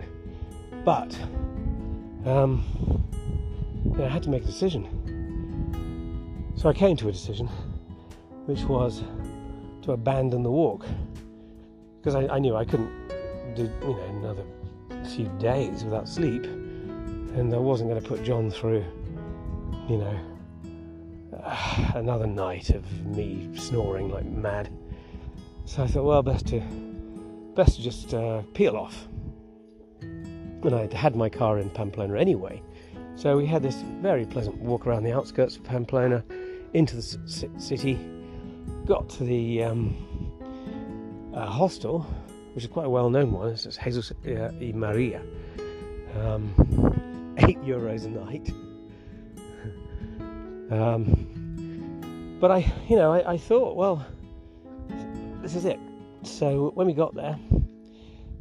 But 0.83 1.17
um, 2.25 2.63
you 3.85 3.97
know, 3.97 4.05
I 4.05 4.09
had 4.09 4.23
to 4.23 4.29
make 4.29 4.43
a 4.43 4.47
decision. 4.47 4.87
So 6.55 6.69
I 6.69 6.73
came 6.73 6.95
to 6.97 7.09
a 7.09 7.11
decision, 7.11 7.47
which 8.45 8.61
was 8.63 9.03
to 9.83 9.93
abandon 9.93 10.43
the 10.43 10.51
walk 10.51 10.85
because 12.01 12.15
I, 12.15 12.27
I, 12.27 12.39
knew 12.39 12.55
I 12.55 12.65
couldn't 12.65 13.00
do 13.55 13.63
you 13.63 13.69
know 13.81 13.99
another 14.09 14.43
few 15.15 15.27
days 15.39 15.83
without 15.83 16.07
sleep, 16.07 16.43
and 16.45 17.53
I 17.53 17.57
wasn't 17.57 17.89
going 17.89 18.01
to 18.01 18.07
put 18.07 18.23
John 18.23 18.51
through 18.51 18.85
you 19.89 19.97
know 19.97 20.19
another 21.95 22.27
night 22.27 22.69
of 22.69 23.05
me 23.05 23.49
snoring 23.55 24.09
like 24.09 24.25
mad. 24.25 24.69
So 25.65 25.83
I 25.83 25.87
thought, 25.87 26.03
well, 26.03 26.21
best 26.21 26.47
to 26.47 26.61
best 27.55 27.77
to 27.77 27.81
just 27.81 28.13
uh, 28.13 28.41
peel 28.53 28.75
off. 28.75 29.07
And 30.01 30.75
I 30.75 30.93
had 30.95 31.15
my 31.15 31.29
car 31.29 31.57
in 31.57 31.69
Pamplona 31.71 32.17
anyway, 32.19 32.61
so 33.15 33.35
we 33.37 33.45
had 33.45 33.63
this 33.63 33.83
very 34.01 34.25
pleasant 34.25 34.57
walk 34.57 34.85
around 34.85 35.03
the 35.03 35.13
outskirts 35.13 35.55
of 35.55 35.63
Pamplona 35.63 36.23
into 36.73 36.95
the 36.95 37.01
c- 37.01 37.49
city. 37.57 37.99
Got 38.85 39.09
to 39.11 39.23
the 39.23 39.63
um, 39.63 39.95
uh, 41.33 41.45
hostel, 41.45 42.05
which 42.53 42.63
is 42.65 42.69
quite 42.69 42.85
a 42.85 42.89
well-known 42.89 43.31
one. 43.31 43.49
It's 43.49 43.77
Jesus 43.77 44.11
y 44.25 44.71
Maria. 44.73 45.21
Um, 46.19 46.53
eight 47.37 47.61
euros 47.61 48.05
a 48.05 48.09
night. 48.09 48.51
um, 50.71 52.37
but 52.39 52.51
I, 52.51 52.71
you 52.89 52.95
know, 52.95 53.13
I, 53.13 53.33
I 53.33 53.37
thought, 53.37 53.75
well, 53.75 54.05
this 55.41 55.55
is 55.55 55.65
it. 55.65 55.79
So 56.23 56.71
when 56.75 56.87
we 56.87 56.93
got 56.93 57.15
there, 57.15 57.37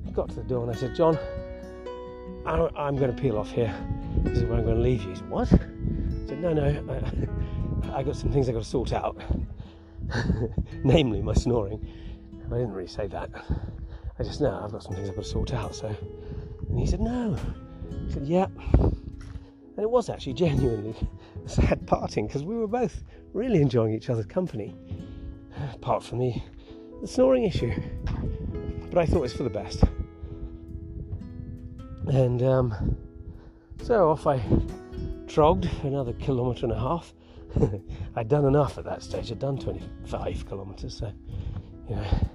I 0.07 0.11
got 0.11 0.29
to 0.31 0.35
the 0.37 0.42
door 0.42 0.62
and 0.64 0.75
I 0.75 0.79
said, 0.79 0.94
John, 0.94 1.18
I'm 2.46 2.96
going 2.96 3.14
to 3.14 3.20
peel 3.20 3.38
off 3.38 3.51
here. 3.51 3.75
This 4.23 4.38
is 4.38 4.44
where 4.44 4.59
I'm 4.59 4.64
going 4.64 4.77
to 4.77 4.83
leave 4.83 5.03
you. 5.03 5.11
He 5.11 5.16
said, 5.16 5.31
What? 5.31 5.53
I 5.53 5.59
said, 6.27 6.40
No, 6.40 6.53
no, 6.53 6.64
I, 7.92 7.99
I 7.99 8.03
got 8.03 8.16
some 8.16 8.33
things 8.33 8.49
i 8.49 8.53
got 8.53 8.62
to 8.62 8.68
sort 8.68 8.92
out. 8.92 9.20
Namely, 10.85 11.23
my 11.23 11.35
snoring. 11.35 11.87
I 12.46 12.55
didn't 12.55 12.73
really 12.73 12.88
say 12.88 13.07
that. 13.09 13.31
I 14.20 14.22
just 14.22 14.42
know 14.42 14.61
I've 14.62 14.70
got 14.70 14.83
some 14.83 14.94
things 14.94 15.09
I've 15.09 15.16
got 15.16 15.24
to 15.24 15.30
sort 15.30 15.54
out. 15.54 15.74
So, 15.74 15.96
and 16.68 16.78
he 16.78 16.87
said, 16.87 17.00
No. 17.00 17.38
He 18.06 18.12
said, 18.12 18.26
Yeah. 18.26 18.48
And 18.74 19.78
it 19.78 19.90
was 19.90 20.11
actually 20.11 20.35
genuinely 20.35 20.94
a 21.46 21.48
sad 21.48 21.87
parting 21.87 22.26
because 22.26 22.44
we 22.44 22.54
were 22.54 22.66
both 22.66 23.02
really 23.33 23.62
enjoying 23.62 23.94
each 23.94 24.11
other's 24.11 24.26
company, 24.26 24.76
apart 25.72 26.02
from 26.02 26.18
the, 26.18 26.35
the 27.00 27.06
snoring 27.06 27.44
issue. 27.44 27.72
But 28.90 28.98
I 28.98 29.06
thought 29.06 29.18
it 29.18 29.20
was 29.20 29.33
for 29.33 29.44
the 29.44 29.48
best. 29.48 29.85
And 32.09 32.42
um, 32.42 32.96
so 33.83 34.11
off 34.11 34.26
I 34.26 34.42
trogged 35.28 35.64
another 35.83 36.12
kilometre 36.12 36.66
and 36.66 36.72
a 36.72 36.78
half. 36.78 37.14
I'd 38.16 38.28
done 38.28 38.44
enough 38.44 38.76
at 38.76 38.85
that 38.85 39.02
stage, 39.02 39.33
I'd 39.33 39.38
done 39.38 39.56
25 39.56 40.46
kilometres, 40.46 40.98
so 40.98 41.11
you 41.88 41.96
know, 41.96 42.30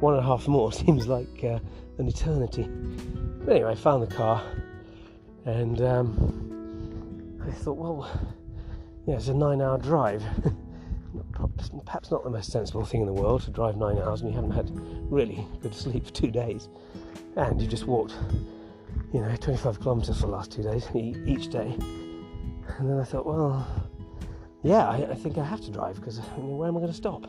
one 0.00 0.14
and 0.14 0.22
a 0.22 0.26
half 0.26 0.48
more 0.48 0.72
seems 0.84 1.06
like 1.06 1.44
uh, 1.44 1.58
an 1.98 2.08
eternity. 2.08 2.68
But 3.44 3.56
anyway, 3.56 3.72
I 3.72 3.74
found 3.74 4.02
the 4.02 4.14
car 4.14 4.42
and 5.44 5.80
um, 5.80 7.42
I 7.46 7.50
thought, 7.50 7.76
well, 7.76 8.10
yeah, 9.06 9.14
it's 9.14 9.28
a 9.28 9.34
nine 9.34 9.62
hour 9.62 9.78
drive. 9.78 10.22
Perhaps 11.84 12.10
not 12.10 12.22
the 12.22 12.30
most 12.30 12.52
sensible 12.52 12.84
thing 12.84 13.00
in 13.00 13.06
the 13.06 13.12
world 13.12 13.42
to 13.42 13.50
drive 13.50 13.76
nine 13.76 13.98
hours 13.98 14.20
and 14.20 14.30
you 14.30 14.36
haven't 14.36 14.52
had 14.52 14.70
really 15.10 15.46
good 15.60 15.74
sleep 15.74 16.06
for 16.06 16.12
two 16.12 16.30
days 16.30 16.68
and 17.36 17.60
you 17.60 17.66
just 17.66 17.86
walked 17.86 18.14
you 19.12 19.20
know, 19.20 19.34
25 19.36 19.80
kilometres 19.80 20.20
for 20.20 20.26
the 20.26 20.32
last 20.32 20.52
two 20.52 20.62
days, 20.62 20.88
each 20.94 21.48
day. 21.48 21.74
And 22.78 22.88
then 22.88 22.98
I 22.98 23.04
thought, 23.04 23.26
well, 23.26 23.66
yeah, 24.62 24.88
I, 24.88 25.10
I 25.10 25.14
think 25.14 25.36
I 25.38 25.44
have 25.44 25.60
to 25.62 25.70
drive 25.70 25.96
because 25.96 26.20
I 26.20 26.36
mean, 26.36 26.56
where 26.56 26.68
am 26.68 26.76
I 26.76 26.80
going 26.80 26.92
to 26.92 26.96
stop? 26.96 27.26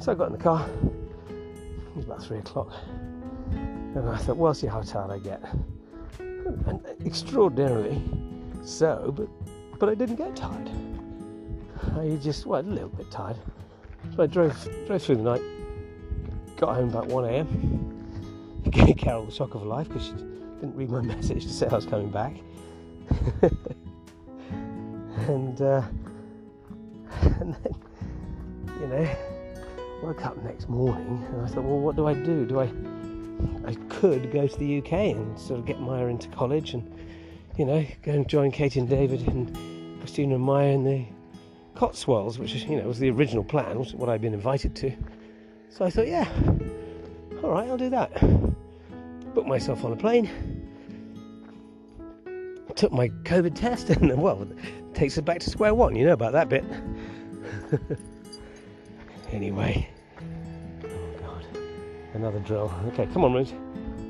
So 0.00 0.12
I 0.12 0.14
got 0.14 0.28
in 0.28 0.32
the 0.32 0.42
car. 0.42 0.68
It 1.96 2.04
about 2.04 2.22
three 2.22 2.38
o'clock. 2.38 2.72
And 3.50 4.08
I 4.08 4.16
thought, 4.18 4.36
well, 4.36 4.54
see 4.54 4.66
how 4.66 4.82
tired 4.82 5.10
I 5.10 5.18
get. 5.18 5.42
And 6.18 6.80
extraordinarily 7.04 8.00
so, 8.62 9.12
but, 9.16 9.28
but 9.78 9.88
I 9.88 9.94
didn't 9.94 10.16
get 10.16 10.36
tired. 10.36 10.70
I 11.96 12.16
just, 12.16 12.46
well, 12.46 12.60
a 12.60 12.62
little 12.62 12.88
bit 12.88 13.10
tired. 13.10 13.36
So 14.14 14.22
I 14.22 14.26
drove, 14.26 14.68
drove 14.86 15.02
through 15.02 15.16
the 15.16 15.22
night, 15.22 15.42
got 16.56 16.74
home 16.74 16.90
about 16.90 17.06
1 17.06 17.24
a.m. 17.24 18.62
Gave 18.70 18.96
Carol 18.96 19.26
the 19.26 19.32
shock 19.32 19.54
of 19.54 19.62
her 19.62 19.66
life 19.66 19.88
because 19.88 20.06
she 20.06 20.12
didn't 20.12 20.74
read 20.74 20.90
my 20.90 21.00
message 21.14 21.44
to 21.44 21.50
say 21.50 21.66
I 21.66 21.74
was 21.76 21.86
coming 21.86 22.10
back. 22.10 22.36
and, 25.28 25.60
uh, 25.62 25.82
and 27.22 27.54
then, 27.54 27.74
you 28.80 28.86
know, 28.86 29.08
woke 30.02 30.24
up 30.24 30.36
next 30.44 30.68
morning 30.68 31.24
and 31.32 31.42
I 31.42 31.48
thought, 31.48 31.64
well, 31.64 31.78
what 31.78 31.96
do 31.96 32.06
I 32.06 32.14
do? 32.14 32.46
Do 32.46 32.60
I? 32.60 32.70
I 33.66 33.74
could 33.88 34.32
go 34.32 34.46
to 34.46 34.58
the 34.58 34.78
UK 34.78 34.92
and 34.92 35.38
sort 35.38 35.60
of 35.60 35.66
get 35.66 35.80
Maya 35.80 36.06
into 36.06 36.28
college 36.28 36.74
and, 36.74 36.92
you 37.56 37.64
know, 37.64 37.86
go 38.02 38.12
and 38.12 38.28
join 38.28 38.50
Katie 38.50 38.80
and 38.80 38.88
David 38.88 39.26
and 39.28 39.56
Christina 40.00 40.34
and 40.34 40.44
Maya 40.44 40.68
in 40.68 40.84
the 40.84 41.06
Cotswolds, 41.74 42.38
which 42.38 42.54
you 42.54 42.76
know, 42.76 42.88
was 42.88 42.98
the 42.98 43.10
original 43.10 43.44
plan, 43.44 43.78
was 43.78 43.94
what 43.94 44.08
I'd 44.08 44.20
been 44.20 44.34
invited 44.34 44.74
to. 44.76 44.92
So 45.70 45.84
I 45.84 45.90
thought, 45.90 46.08
yeah, 46.08 46.28
all 47.42 47.50
right, 47.50 47.68
I'll 47.68 47.76
do 47.76 47.90
that 47.90 48.12
booked 49.38 49.48
myself 49.48 49.84
on 49.84 49.92
a 49.92 49.96
plane, 49.96 50.28
took 52.74 52.90
my 52.90 53.08
COVID 53.22 53.54
test, 53.54 53.88
and 53.90 54.20
well, 54.20 54.48
takes 54.94 55.16
us 55.16 55.22
back 55.22 55.38
to 55.38 55.48
square 55.48 55.74
one. 55.74 55.94
You 55.94 56.06
know 56.06 56.12
about 56.12 56.32
that 56.32 56.48
bit. 56.48 56.64
anyway, 59.32 59.88
oh 60.84 60.88
god, 61.20 61.46
another 62.14 62.38
drill. 62.40 62.72
Okay, 62.88 63.06
come 63.12 63.24
on, 63.24 63.32
Runes. 63.32 63.52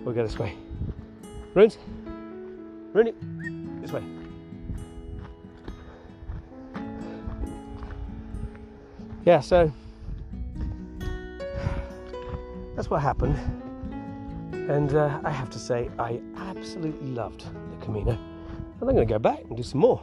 We'll 0.05 0.15
go 0.15 0.23
this 0.23 0.39
way. 0.39 0.57
Runes, 1.55 1.79
Rooney, 2.93 3.15
this 3.81 3.93
way. 3.93 4.03
Yeah, 9.25 9.41
so 9.41 9.71
that's 12.75 12.89
what 12.89 13.03
happened. 13.03 13.37
And 14.53 14.95
uh, 14.95 15.21
I 15.25 15.31
have 15.31 15.51
to 15.51 15.59
say, 15.59 15.91
I 15.99 16.21
absolutely 16.37 17.09
loved 17.09 17.45
the 17.71 17.85
Camino. 17.85 18.13
And 18.13 18.83
I'm 18.83 18.95
going 18.95 18.97
to 18.97 19.05
go 19.05 19.19
back 19.19 19.41
and 19.49 19.57
do 19.57 19.63
some 19.63 19.81
more. 19.81 20.03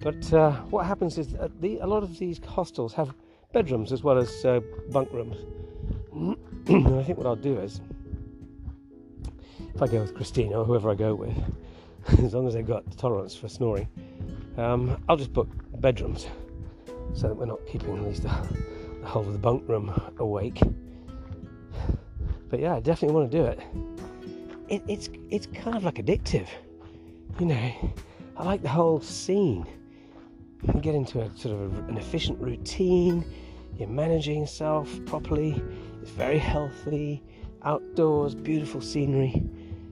But 0.00 0.32
uh, 0.32 0.52
what 0.70 0.86
happens 0.86 1.18
is 1.18 1.36
the, 1.60 1.78
a 1.78 1.86
lot 1.86 2.02
of 2.02 2.18
these 2.18 2.40
hostels 2.44 2.92
have 2.94 3.14
bedrooms 3.52 3.92
as 3.92 4.02
well 4.02 4.18
as 4.18 4.44
uh, 4.44 4.60
bunk 4.90 5.12
rooms. 5.12 5.36
I 6.68 7.02
think 7.02 7.18
what 7.18 7.26
I'll 7.26 7.36
do 7.36 7.58
is, 7.58 7.80
if 9.74 9.82
I 9.82 9.86
go 9.86 10.00
with 10.00 10.14
Christina 10.14 10.58
or 10.58 10.64
whoever 10.64 10.90
I 10.90 10.94
go 10.94 11.14
with, 11.14 11.36
as 12.24 12.34
long 12.34 12.46
as 12.46 12.54
they've 12.54 12.66
got 12.66 12.96
tolerance 12.96 13.34
for 13.34 13.48
snoring, 13.48 13.88
um, 14.56 15.02
I'll 15.08 15.16
just 15.16 15.32
book 15.32 15.48
bedrooms 15.80 16.26
so 17.14 17.28
that 17.28 17.34
we're 17.34 17.46
not 17.46 17.60
keeping 17.66 17.96
at 17.96 18.04
least 18.04 18.22
the, 18.22 18.28
the 19.00 19.06
whole 19.06 19.26
of 19.26 19.32
the 19.32 19.38
bunk 19.38 19.68
room 19.68 19.92
awake. 20.18 20.60
But 22.48 22.60
yeah, 22.60 22.76
I 22.76 22.80
definitely 22.80 23.14
want 23.16 23.30
to 23.30 23.38
do 23.38 23.44
it. 23.44 23.60
it. 24.68 24.82
It's 24.88 25.08
it's 25.30 25.46
kind 25.46 25.76
of 25.76 25.84
like 25.84 25.96
addictive, 25.96 26.48
you 27.38 27.46
know. 27.46 27.92
I 28.36 28.44
like 28.44 28.62
the 28.62 28.68
whole 28.68 29.00
scene. 29.00 29.66
You 30.62 30.80
get 30.80 30.94
into 30.94 31.20
a 31.20 31.30
sort 31.36 31.54
of 31.54 31.78
a, 31.78 31.82
an 31.84 31.96
efficient 31.96 32.40
routine. 32.40 33.24
You're 33.78 33.88
managing 33.88 34.40
yourself 34.40 34.88
properly. 35.06 35.62
It's 36.02 36.10
very 36.10 36.38
healthy, 36.38 37.22
outdoors, 37.62 38.34
beautiful 38.34 38.80
scenery. 38.80 39.42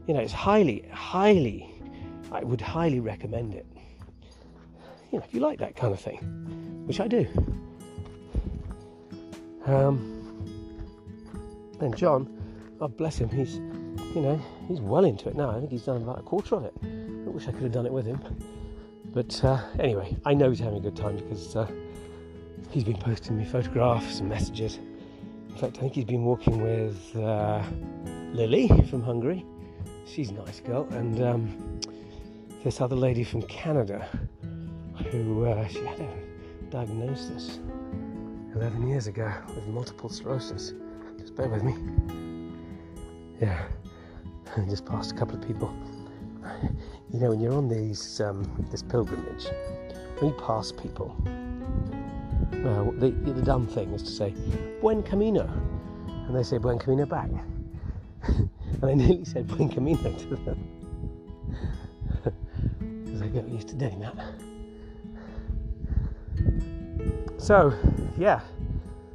You 0.07 0.14
know, 0.14 0.20
it's 0.20 0.33
highly, 0.33 0.85
highly. 0.92 1.70
I 2.31 2.44
would 2.44 2.61
highly 2.61 3.00
recommend 3.00 3.54
it. 3.54 3.66
You 5.11 5.18
know, 5.18 5.24
if 5.24 5.33
you 5.33 5.40
like 5.40 5.59
that 5.61 5.76
kind 5.76 5.92
of 5.92 6.00
thing, 6.00 6.18
which 6.87 7.00
I 7.00 7.09
do. 7.09 7.26
Um, 9.66 10.14
and 11.81 11.96
John 11.96 12.38
God 12.78 12.96
bless 12.96 13.18
him, 13.18 13.28
he's, 13.28 13.57
you 14.14 14.22
know, 14.22 14.40
he's 14.68 14.81
well 14.81 15.04
into 15.04 15.28
it 15.28 15.35
now. 15.35 15.50
I 15.50 15.59
think 15.59 15.70
he's 15.72 15.83
done 15.83 15.96
about 15.96 16.20
a 16.20 16.22
quarter 16.22 16.54
of 16.54 16.64
it. 16.64 16.74
I 16.83 17.28
wish 17.28 17.48
I 17.48 17.52
could 17.52 17.62
have 17.62 17.72
done 17.72 17.87
it 17.87 17.92
with 17.92 18.07
him. 18.07 18.20
But 19.18 19.44
uh, 19.44 19.59
anyway, 19.81 20.16
I 20.24 20.33
know 20.33 20.50
he's 20.50 20.61
having 20.61 20.78
a 20.78 20.81
good 20.81 20.94
time 20.94 21.16
because 21.16 21.57
uh, 21.57 21.68
he's 22.70 22.85
been 22.85 22.98
posting 22.98 23.37
me 23.37 23.44
photographs 23.44 24.20
and 24.20 24.28
messages. 24.28 24.78
In 25.48 25.57
fact, 25.57 25.78
I 25.78 25.81
think 25.81 25.94
he's 25.94 26.04
been 26.04 26.22
walking 26.22 26.62
with 26.62 27.16
uh, 27.16 27.61
Lily 28.33 28.68
from 28.88 29.02
Hungary. 29.02 29.44
she's 30.07 30.31
a 30.31 30.35
nice 30.35 30.61
girl, 30.61 30.87
and 30.92 31.20
um, 31.20 31.81
this 32.62 32.81
other 32.81 32.94
lady 32.94 33.24
from 33.24 33.42
Canada 33.42 34.09
who 35.11 35.46
uh, 35.46 35.66
she 35.66 35.81
had 35.81 35.98
a 35.98 36.14
diagnosis 36.70 37.59
11 38.54 38.87
years 38.87 39.09
ago 39.09 39.35
with 39.52 39.66
multiple 39.66 40.09
sclerosis. 40.09 40.74
Just 41.18 41.35
bear 41.35 41.48
with 41.48 41.64
me. 41.64 41.74
Yeah, 43.40 43.66
I 44.57 44.61
just 44.70 44.87
passed 44.87 45.11
a 45.11 45.14
couple 45.16 45.35
of 45.35 45.44
people. 45.44 45.74
You 47.11 47.20
know, 47.20 47.30
when 47.30 47.40
you're 47.40 47.54
on 47.54 47.68
these 47.68 48.20
um, 48.20 48.44
this 48.70 48.82
pilgrimage, 48.82 49.46
you 50.20 50.34
pass 50.46 50.72
people, 50.72 51.16
uh, 52.52 52.84
the, 52.98 53.11
the 53.24 53.42
dumb 53.42 53.66
thing 53.66 53.92
is 53.92 54.02
to 54.02 54.11
say 54.11 54.34
"Buen 54.80 55.02
camino," 55.02 55.48
and 56.26 56.37
they 56.37 56.42
say 56.42 56.58
"Buen 56.58 56.78
camino" 56.78 57.06
back, 57.06 57.30
and 58.22 58.50
I 58.82 58.94
nearly 58.94 59.24
said 59.24 59.46
"Buen 59.46 59.68
camino" 59.68 60.12
to 60.12 60.37
them 60.37 60.78
because 63.18 63.22
I 63.22 63.26
got 63.28 63.48
used 63.48 63.68
to 63.68 63.74
doing 63.74 64.00
that. 64.00 64.16
So, 67.38 67.72
yeah, 68.18 68.40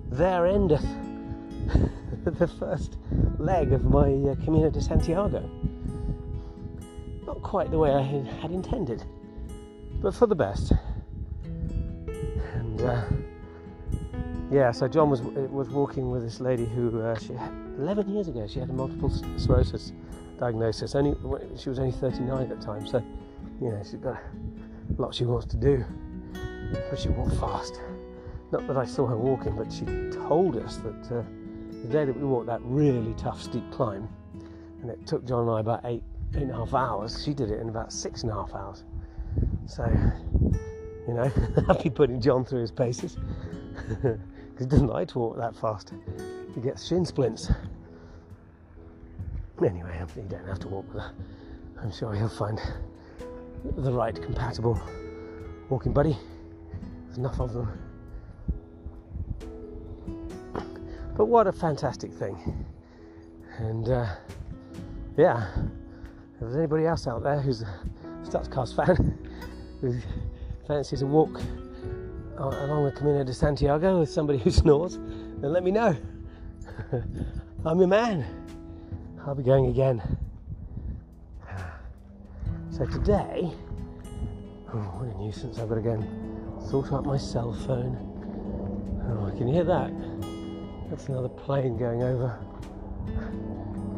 there 0.10 0.48
endeth 0.48 0.82
the 2.24 2.48
first 2.48 2.98
leg 3.38 3.74
of 3.74 3.86
my 3.86 4.12
uh, 4.32 4.36
Camino 4.43 4.69
de 4.69 4.82
Santiago. 4.82 5.50
Quite 7.54 7.70
the 7.70 7.78
way 7.78 7.94
I 7.94 8.02
had 8.02 8.50
intended, 8.50 9.04
but 10.02 10.16
for 10.16 10.26
the 10.26 10.34
best. 10.34 10.74
And 12.56 12.82
uh, 12.82 13.04
yeah, 14.50 14.72
so 14.72 14.88
John 14.88 15.12
was 15.12 15.22
was 15.22 15.70
walking 15.70 16.10
with 16.10 16.24
this 16.24 16.39
lady 16.39 16.66
who 16.66 17.00
uh, 17.00 17.16
she 17.20 17.34
had 17.34 17.52
11 17.78 18.10
years 18.10 18.28
ago 18.28 18.48
she 18.48 18.58
had 18.58 18.72
a 18.72 18.74
multiple 18.74 19.12
sclerosis 19.38 19.94
diagnosis. 20.39 20.96
Only 20.96 21.13
she 21.56 21.70
was 21.70 21.78
only 21.78 21.92
39 21.92 22.42
at 22.42 22.50
the 22.50 22.56
time, 22.56 22.88
so 22.88 23.04
you 23.62 23.70
know 23.70 23.80
she's 23.84 24.00
got 24.00 24.18
a 24.18 25.00
lot 25.00 25.13
she 25.13 25.26
wants 25.26 25.46
to 25.46 25.58
do, 25.58 25.86
but 26.89 26.98
she 26.98 27.10
walked 27.10 27.36
fast. 27.36 27.80
Not 28.52 28.66
that 28.66 28.78
I 28.78 28.86
saw 28.86 29.06
her 29.06 29.16
walking, 29.16 29.56
but 29.56 29.72
she 29.72 29.86
told 30.28 30.58
us 30.58 30.78
that 30.78 31.20
uh, 31.20 31.24
the 31.84 31.88
day 31.92 32.06
that 32.06 32.18
we 32.18 32.26
walked 32.26 32.48
that 32.48 32.62
really 32.63 33.13
tough 33.13 33.44
steep 33.44 33.70
climb, 33.72 34.10
and 34.82 34.89
it 34.89 35.06
took 35.06 35.24
John 35.28 35.42
and 35.42 35.52
I 35.52 35.60
about 35.60 35.82
eight, 35.86 36.02
eight 36.36 36.43
and 36.43 36.52
a 36.52 36.56
half 36.56 36.74
hours, 36.74 37.24
she 37.24 37.34
did 37.34 37.52
it 37.52 37.60
in 37.60 37.69
about 37.69 37.91
six 37.91 38.24
and 38.24 38.32
a 38.32 38.36
half 38.36 38.54
hours. 38.54 38.84
So, 39.65 39.86
you 41.08 41.13
know, 41.13 41.32
be 41.84 41.89
putting 41.89 42.19
John 42.19 42.46
through 42.46 42.62
his 42.62 42.72
paces 42.72 43.17
because 43.88 44.19
he 44.60 44.65
doesn't 44.65 44.88
like 44.88 45.10
to 45.10 45.19
walk 45.19 45.38
that 45.38 45.56
fast. 45.56 45.93
He 46.56 46.62
gets 46.62 46.88
shin 46.88 47.06
splints. 47.06 47.52
Anyway, 49.63 50.00
you 50.15 50.24
don't 50.24 50.48
have 50.48 50.60
to 50.60 50.67
walk 50.67 50.91
with 50.93 51.04
her. 51.04 51.13
I'm 51.82 51.91
sure 51.91 52.13
he'll 52.13 52.30
find 52.30 52.60
the 53.78 53.91
right 53.91 54.19
compatible 54.22 54.82
walking 55.69 55.93
buddy. 55.93 56.17
There's 57.06 57.17
enough 57.17 57.39
of 57.39 57.54
them. 57.54 57.80
But 61.15 61.26
what 61.26 61.48
a 61.48 61.52
fantastic 61.52 62.12
thing. 62.12 62.65
And 63.58 63.88
uh, 63.88 64.08
yeah, 65.15 65.48
if 66.34 66.39
there's 66.39 66.56
anybody 66.56 66.86
else 66.86 67.08
out 67.08 67.24
there 67.24 67.39
who's 67.39 67.62
a 67.62 67.80
Stadscast 68.24 68.76
fan 68.76 69.17
who 69.82 69.96
fancies 70.67 71.02
a 71.02 71.06
walk 71.06 71.41
along 72.38 72.86
the 72.86 72.91
Camino 72.91 73.24
de 73.24 73.34
Santiago 73.34 74.00
with 74.00 74.10
somebody 74.10 74.39
who 74.39 74.50
snores, 74.52 74.98
then 75.41 75.54
let 75.54 75.63
me 75.63 75.72
know. 75.72 75.96
I'm 77.65 77.80
your 77.80 77.88
man. 77.88 78.26
I'll 79.26 79.36
be 79.36 79.43
going 79.43 79.67
again. 79.67 80.02
So 82.72 82.88
today, 82.88 83.52
oh, 84.74 84.78
what 84.78 85.15
a 85.15 85.17
nuisance! 85.19 85.60
I've 85.60 85.69
got 85.69 85.76
to 85.76 85.82
go 85.82 85.91
and 85.91 86.67
sort 86.67 86.91
out 86.91 87.06
my 87.06 87.17
cell 87.17 87.54
phone. 87.54 87.96
Oh, 89.08 89.28
I 89.28 89.38
can 89.38 89.48
hear 89.48 89.63
that. 89.63 89.91
That's 90.89 91.08
another 91.08 91.30
plane 91.30 91.78
going 91.78 92.02
over. 92.02 92.36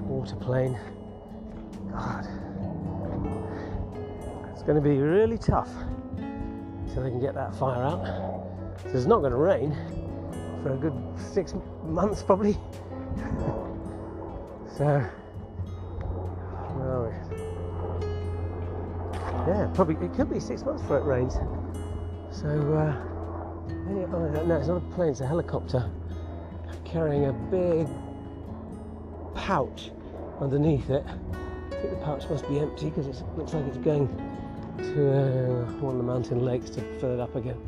Water 0.09 0.35
plane. 0.35 0.77
It's 4.51 4.63
going 4.63 4.75
to 4.75 4.81
be 4.81 4.97
really 4.97 5.37
tough 5.37 5.69
until 6.17 7.03
they 7.03 7.09
can 7.09 7.21
get 7.21 7.33
that 7.35 7.55
fire 7.55 7.83
out. 7.83 8.05
So 8.83 8.89
it's 8.93 9.05
not 9.05 9.19
going 9.19 9.31
to 9.31 9.37
rain 9.37 9.75
for 10.63 10.73
a 10.73 10.77
good 10.77 10.93
six 11.33 11.53
months 11.83 12.23
probably. 12.23 12.53
so, 14.77 15.07
yeah, 19.47 19.69
probably 19.73 19.95
it 20.05 20.13
could 20.13 20.29
be 20.29 20.39
six 20.39 20.63
months 20.63 20.81
before 20.81 20.97
it 20.97 21.03
rains. 21.03 21.35
So, 22.31 22.47
uh, 22.47 22.95
oh, 24.11 24.43
no, 24.45 24.55
it's 24.57 24.67
not 24.67 24.77
a 24.77 24.95
plane, 24.95 25.11
it's 25.11 25.21
a 25.21 25.27
helicopter 25.27 25.89
carrying 26.83 27.25
a 27.25 27.33
big 27.33 27.87
pouch 29.35 29.91
underneath 30.41 30.89
it. 30.89 31.05
Think 31.85 31.99
the 31.99 32.05
pouch 32.05 32.27
must 32.31 32.49
be 32.49 32.57
empty 32.57 32.89
because 32.89 33.05
it 33.05 33.23
looks 33.37 33.53
like 33.53 33.63
it's 33.67 33.77
going 33.77 34.07
to 34.77 35.11
uh, 35.11 35.65
one 35.81 35.93
of 35.93 35.97
the 35.97 36.03
mountain 36.03 36.43
lakes 36.43 36.71
to 36.71 36.81
fill 36.99 37.13
it 37.13 37.19
up 37.19 37.35
again. 37.35 37.59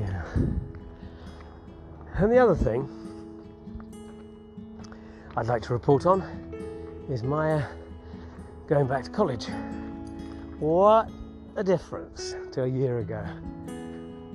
Yeah. 0.00 0.24
And 2.14 2.32
the 2.32 2.38
other 2.38 2.54
thing 2.54 2.88
I'd 5.36 5.46
like 5.46 5.60
to 5.64 5.74
report 5.74 6.06
on 6.06 6.22
is 7.10 7.22
Maya 7.22 7.64
going 8.66 8.86
back 8.86 9.04
to 9.04 9.10
college. 9.10 9.44
What 10.58 11.10
a 11.56 11.62
difference 11.62 12.34
to 12.52 12.62
a 12.62 12.66
year 12.66 13.00
ago 13.00 13.26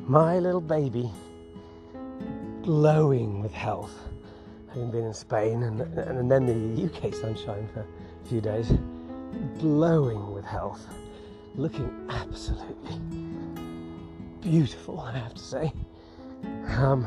my 0.07 0.37
little 0.37 0.61
baby 0.61 1.11
glowing 2.61 3.41
with 3.41 3.53
health, 3.53 4.06
having 4.69 4.91
been 4.91 5.06
in 5.06 5.13
Spain 5.13 5.63
and, 5.63 5.82
and 5.82 6.32
then 6.32 6.45
the 6.45 6.86
UK 6.86 7.13
sunshine 7.13 7.67
for 7.73 7.82
a 7.82 8.27
few 8.27 8.41
days, 8.41 8.71
glowing 9.60 10.34
with 10.34 10.45
health, 10.45 10.88
looking 11.56 12.08
absolutely 12.10 12.99
beautiful, 14.41 14.99
I 14.99 15.17
have 15.17 15.34
to 15.34 15.41
say. 15.41 15.73
Um, 16.77 17.06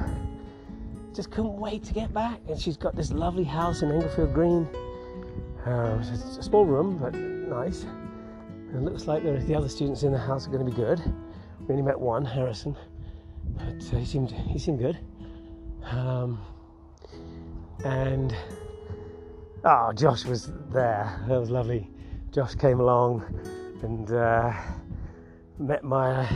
just 1.14 1.30
couldn't 1.30 1.56
wait 1.56 1.84
to 1.84 1.94
get 1.94 2.12
back. 2.12 2.40
And 2.48 2.60
she's 2.60 2.76
got 2.76 2.96
this 2.96 3.12
lovely 3.12 3.44
house 3.44 3.82
in 3.82 3.90
Englefield 3.90 4.34
Green. 4.34 4.68
Um, 5.64 6.00
it's 6.00 6.38
a 6.38 6.42
small 6.42 6.64
room, 6.64 6.98
but 6.98 7.14
nice. 7.14 7.82
And 7.82 8.76
it 8.76 8.90
looks 8.90 9.06
like 9.06 9.22
the 9.22 9.54
other 9.54 9.68
students 9.68 10.02
in 10.02 10.12
the 10.12 10.18
house 10.18 10.46
are 10.46 10.50
going 10.50 10.64
to 10.64 10.70
be 10.70 10.76
good. 10.76 11.00
We 11.60 11.74
only 11.74 11.82
met 11.82 11.98
one, 11.98 12.24
Harrison, 12.24 12.76
but 13.56 13.64
uh, 13.92 13.98
he 13.98 14.04
seemed 14.04 14.30
he 14.30 14.58
seemed 14.58 14.78
good. 14.78 14.98
Um, 15.84 16.40
and 17.84 18.34
oh, 19.64 19.92
Josh 19.94 20.24
was 20.24 20.52
there. 20.70 21.22
That 21.28 21.38
was 21.38 21.50
lovely. 21.50 21.90
Josh 22.32 22.54
came 22.54 22.80
along 22.80 23.24
and 23.82 24.10
uh, 24.10 24.52
met 25.58 25.82
Maya 25.82 26.26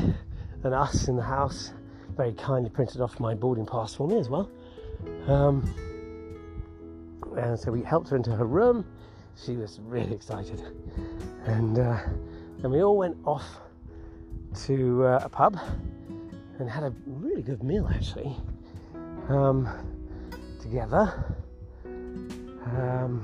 and 0.63 0.75
us 0.75 1.09
in 1.09 1.17
the 1.17 1.23
house. 1.23 1.73
Very 2.17 2.33
kindly 2.33 2.71
printed 2.71 3.01
off 3.01 3.19
my 3.21 3.35
boarding 3.35 3.67
pass 3.67 3.95
for 3.95 4.07
me 4.07 4.19
as 4.19 4.29
well. 4.29 4.51
Um, 5.27 5.73
and 7.37 7.59
so 7.59 7.73
we 7.73 7.83
helped 7.83 8.09
her 8.11 8.17
into 8.17 8.31
her 8.31 8.47
room. 8.47 8.87
She 9.37 9.57
was 9.57 9.81
really 9.83 10.15
excited, 10.15 10.63
and 11.45 11.79
uh, 11.79 11.99
then 12.59 12.71
we 12.71 12.83
all 12.83 12.97
went 12.97 13.17
off 13.25 13.45
to 14.67 15.05
uh, 15.05 15.21
a 15.25 15.29
pub 15.29 15.59
and 16.61 16.71
had 16.71 16.85
a 16.85 16.95
really 17.07 17.43
good 17.43 17.65
meal 17.65 17.91
actually 17.93 18.37
um, 19.29 19.69
together. 20.65 21.37
Um, 21.85 23.21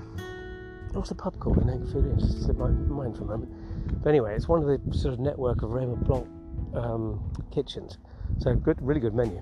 what's 0.93 1.09
the 1.09 1.14
pub 1.14 1.38
called 1.41 1.59
in 1.59 1.68
Englefield? 1.68 2.18
Just 2.18 2.43
slipped 2.43 2.61
my 2.61 2.68
mind 2.68 3.16
for 3.16 3.24
a 3.24 3.26
moment. 3.26 4.03
But 4.03 4.11
anyway, 4.11 4.36
it's 4.36 4.47
one 4.47 4.62
of 4.62 4.66
the 4.66 4.97
sort 4.97 5.14
of 5.14 5.20
network 5.20 5.62
of 5.62 5.70
Raymond 5.70 6.05
Blanc 6.05 6.28
um, 6.74 7.32
kitchens. 7.51 7.99
So 8.38 8.55
good, 8.55 8.76
really 8.80 9.01
good 9.01 9.14
menu. 9.14 9.41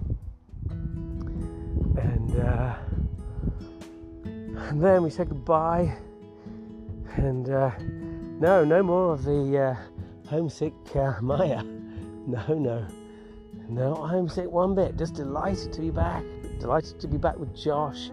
And 0.70 2.40
uh, 2.40 2.76
and 4.24 4.82
then 4.82 5.02
we 5.02 5.10
said 5.10 5.28
goodbye. 5.28 5.96
And 7.16 7.50
uh, 7.50 7.72
no, 8.38 8.64
no 8.64 8.82
more 8.82 9.12
of 9.12 9.24
the 9.24 9.58
uh, 9.58 10.28
homesick 10.28 10.74
uh, 10.94 11.14
Maya. 11.20 11.62
No, 12.28 12.44
no. 12.52 12.86
No, 13.68 13.96
I'm 13.96 14.28
one 14.28 14.74
bit. 14.74 14.96
Just 14.96 15.14
delighted 15.14 15.74
to 15.74 15.80
be 15.80 15.90
back. 15.90 16.24
Delighted 16.58 16.98
to 17.00 17.06
be 17.06 17.18
back 17.18 17.38
with 17.38 17.54
Josh. 17.54 18.10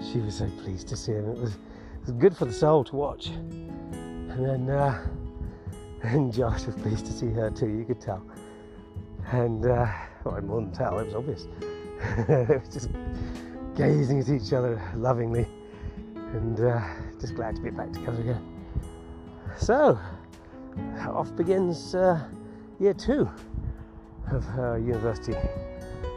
She 0.00 0.18
was 0.18 0.36
so 0.36 0.50
pleased 0.62 0.88
to 0.88 0.96
see 0.96 1.12
him. 1.12 1.30
It 1.30 1.38
was, 1.38 1.52
it 1.52 2.06
was 2.06 2.10
good 2.12 2.36
for 2.36 2.44
the 2.44 2.52
soul 2.52 2.82
to 2.84 2.96
watch. 2.96 3.28
And 3.28 4.44
then, 4.44 4.68
uh, 4.68 5.06
and 6.02 6.32
Josh 6.32 6.66
was 6.66 6.74
pleased 6.74 7.06
to 7.06 7.12
see 7.12 7.30
her 7.30 7.50
too. 7.50 7.68
You 7.68 7.84
could 7.84 8.00
tell. 8.00 8.20
And 9.30 9.64
uh, 9.64 9.86
well, 10.24 10.40
more 10.42 10.60
than 10.60 10.72
tell. 10.72 10.98
It 10.98 11.06
was 11.06 11.14
obvious. 11.14 11.46
it 12.28 12.60
was 12.60 12.68
just 12.68 12.90
gazing 13.76 14.20
at 14.20 14.28
each 14.28 14.52
other 14.52 14.82
lovingly, 14.96 15.46
and 16.14 16.60
uh, 16.60 16.80
just 17.20 17.36
glad 17.36 17.54
to 17.56 17.62
be 17.62 17.70
back 17.70 17.92
together 17.92 18.20
again. 18.20 18.44
So, 19.56 19.98
off 21.00 21.34
begins 21.36 21.94
uh, 21.94 22.22
year 22.78 22.92
two 22.92 23.30
of 24.32 24.44
her 24.44 24.78
university 24.78 25.36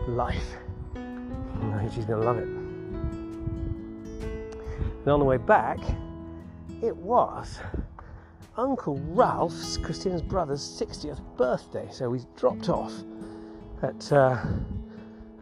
life. 0.07 0.55
And 0.95 1.93
she's 1.93 2.05
going 2.05 2.20
to 2.20 2.26
love 2.26 2.38
it. 2.38 2.47
And 4.99 5.07
on 5.07 5.20
the 5.20 5.26
way 5.26 5.38
back, 5.38 5.80
it 6.82 6.95
was 6.95 7.60
Uncle 8.57 8.99
Ralph's, 9.10 9.78
Christina's 9.78 10.22
brother's 10.22 10.62
60th 10.62 11.22
birthday. 11.38 11.88
So 11.91 12.10
we 12.10 12.22
dropped 12.36 12.70
off 12.70 12.93
at, 13.82 14.12
uh, 14.12 14.43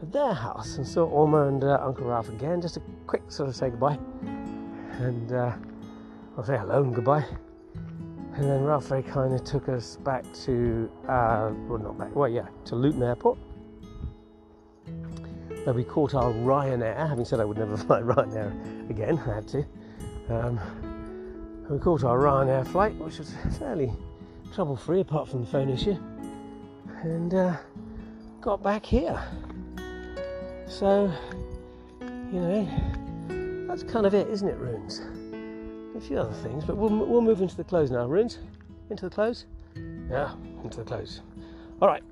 their 0.03 0.33
house 0.33 0.77
and 0.77 0.87
saw 0.87 1.07
Orma 1.07 1.47
and 1.47 1.63
uh, 1.63 1.79
Uncle 1.81 2.05
Ralph 2.05 2.29
again. 2.29 2.61
Just 2.61 2.77
a 2.77 2.81
quick 3.07 3.23
sort 3.31 3.49
of 3.49 3.55
say 3.55 3.69
goodbye. 3.69 3.97
And 4.99 5.31
uh, 5.31 5.53
I'll 6.37 6.43
say 6.43 6.57
hello 6.57 6.83
and 6.83 6.93
goodbye. 6.93 7.25
And 8.37 8.47
then 8.47 8.63
Ralph 8.63 8.85
very 8.85 9.01
kindly 9.01 9.39
took 9.39 9.67
us 9.67 9.95
back 9.95 10.23
to, 10.45 10.91
uh, 11.09 11.51
well, 11.67 11.79
not 11.79 11.97
back, 11.97 12.15
well, 12.15 12.29
yeah, 12.29 12.45
to 12.65 12.75
Luton 12.75 13.01
Airport. 13.01 13.39
Where 15.63 15.73
we 15.73 15.83
caught 15.83 16.13
our 16.13 16.31
Ryanair, 16.31 17.09
having 17.09 17.25
said 17.25 17.39
I 17.39 17.45
would 17.45 17.57
never 17.57 17.75
fly 17.77 18.01
Ryanair 18.01 18.89
again, 18.91 19.17
I 19.25 19.35
had 19.35 19.47
to. 19.47 19.65
Um, 20.29 20.59
we 21.67 21.79
caught 21.79 22.03
our 22.03 22.19
Ryanair 22.19 22.67
flight, 22.67 22.93
which 22.97 23.17
was 23.17 23.33
fairly 23.57 23.91
trouble 24.53 24.75
free 24.75 25.01
apart 25.01 25.27
from 25.27 25.41
the 25.41 25.47
phone 25.47 25.69
issue, 25.69 25.97
and 27.01 27.33
uh, 27.33 27.57
got 28.39 28.61
back 28.61 28.85
here. 28.85 29.19
So, 30.67 31.11
you 32.01 32.39
know, 32.39 33.67
that's 33.67 33.81
kind 33.81 34.05
of 34.05 34.13
it, 34.13 34.27
isn't 34.27 34.47
it, 34.47 34.57
Runes? 34.57 35.01
A 35.97 35.99
few 35.99 36.19
other 36.19 36.31
things, 36.31 36.63
but 36.63 36.77
we'll, 36.77 36.91
we'll 36.91 37.21
move 37.21 37.41
into 37.41 37.57
the 37.57 37.63
close 37.63 37.89
now. 37.89 38.05
Runes, 38.05 38.37
into 38.91 39.09
the 39.09 39.09
close? 39.09 39.45
Yeah, 40.11 40.31
into 40.63 40.77
the 40.77 40.83
close. 40.83 41.21
All 41.81 41.87
right. 41.87 42.03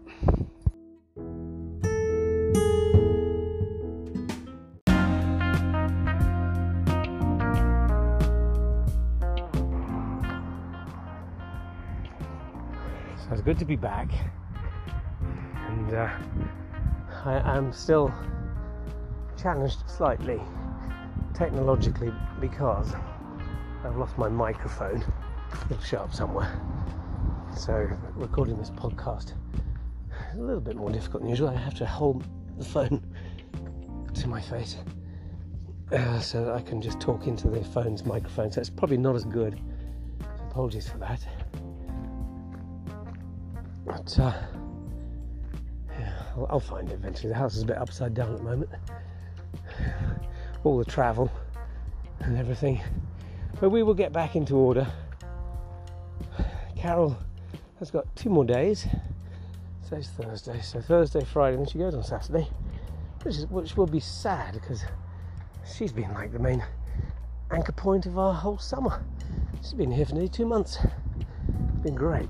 So 13.20 13.34
it's 13.34 13.42
good 13.44 13.60
to 13.60 13.66
be 13.66 13.76
back, 13.76 14.10
and 15.68 15.94
uh, 15.94 16.10
I 17.24 17.56
am 17.56 17.72
still 17.72 18.12
challenged 19.38 19.88
slightly 19.88 20.42
technologically 21.36 22.12
because 22.42 22.92
I've 23.86 23.98
lost 23.98 24.18
my 24.18 24.30
microphone. 24.30 25.04
It'll 25.70 25.84
show 25.84 26.00
up 26.00 26.14
somewhere. 26.14 26.60
So 27.56 27.88
recording 28.16 28.58
this 28.58 28.72
podcast 28.72 29.34
is 30.34 30.40
a 30.40 30.42
little 30.42 30.60
bit 30.60 30.76
more 30.76 30.90
difficult 30.90 31.22
than 31.22 31.30
usual. 31.30 31.50
I 31.50 31.56
have 31.56 31.76
to 31.76 31.86
hold 31.86 32.26
the 32.58 32.66
phone 32.66 33.06
to 34.14 34.28
my 34.28 34.42
face 34.42 34.78
uh, 35.92 36.20
so 36.20 36.46
that 36.46 36.54
I 36.54 36.62
can 36.62 36.82
just 36.82 37.00
talk 37.00 37.28
into 37.28 37.48
the 37.48 37.64
phone's 37.64 38.06
microphone. 38.06 38.52
So 38.52 38.60
it's 38.60 38.72
probably 38.72 38.98
not 38.98 39.16
as 39.16 39.24
good. 39.24 39.62
So 40.20 40.44
apologies 40.50 40.90
for 40.90 40.98
that. 40.98 41.26
But 43.86 44.20
uh, 44.20 44.34
yeah, 45.92 46.24
I'll, 46.36 46.48
I'll 46.50 46.60
find 46.60 46.90
it 46.90 46.96
eventually. 46.96 47.30
The 47.30 47.38
house 47.38 47.56
is 47.56 47.62
a 47.62 47.68
bit 47.68 47.78
upside 47.78 48.16
down 48.16 48.32
at 48.32 48.38
the 48.40 48.44
moment. 48.44 48.72
All 50.64 50.80
the 50.80 50.86
travel 50.86 51.32
and 52.22 52.36
everything. 52.36 52.82
But 53.60 53.70
we 53.70 53.84
will 53.84 53.94
get 53.94 54.12
back 54.12 54.36
into 54.36 54.56
order. 54.56 54.88
Carol 56.76 57.18
has 57.80 57.90
got 57.90 58.14
two 58.16 58.30
more 58.30 58.46
days. 58.46 58.86
So 59.90 59.96
it's 59.96 60.08
Thursday. 60.10 60.62
So 60.62 60.82
Thursday, 60.82 61.24
Friday, 61.24 61.58
and 61.58 61.66
then 61.66 61.72
she 61.72 61.78
goes 61.78 61.96
on 61.96 62.04
Saturday, 62.04 62.50
which 63.24 63.38
is 63.38 63.48
which 63.48 63.78
will 63.78 63.88
be 63.88 64.00
sad 64.00 64.56
because 64.56 64.84
she's 65.66 65.92
been 65.92 66.12
like 66.14 66.32
the 66.32 66.40
main 66.40 66.64
anchor 67.52 67.72
point 67.72 68.06
of 68.06 68.18
our 68.18 68.34
whole 68.34 68.58
summer. 68.58 69.04
She's 69.62 69.74
been 69.74 69.92
here 69.92 70.06
for 70.06 70.14
nearly 70.14 70.30
two 70.30 70.46
months. 70.46 70.78
It's 70.84 71.84
been 71.84 71.96
great. 71.96 72.30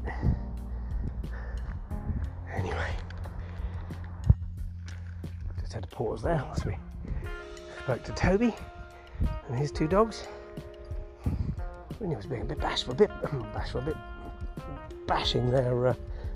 Anyway, 2.54 2.92
just 5.62 5.74
had 5.74 5.84
to 5.84 5.90
pause 5.90 6.22
there 6.22 6.42
whilst 6.46 6.66
we 6.66 6.78
spoke 7.84 8.04
to 8.04 8.12
Toby 8.14 8.54
and 9.50 9.58
his 9.58 9.72
two 9.72 9.88
dogs. 9.88 10.28
When 12.00 12.10
he 12.10 12.16
was 12.16 12.26
being 12.26 12.42
a 12.42 12.46
bit 12.46 12.60
bashful, 12.60 12.94
a 12.94 12.96
bit 12.96 13.10
bashful, 13.54 13.82
a 13.82 13.86
bit 13.86 13.98
bashing 15.08 15.50
their 15.50 15.88
uh, 15.88 15.94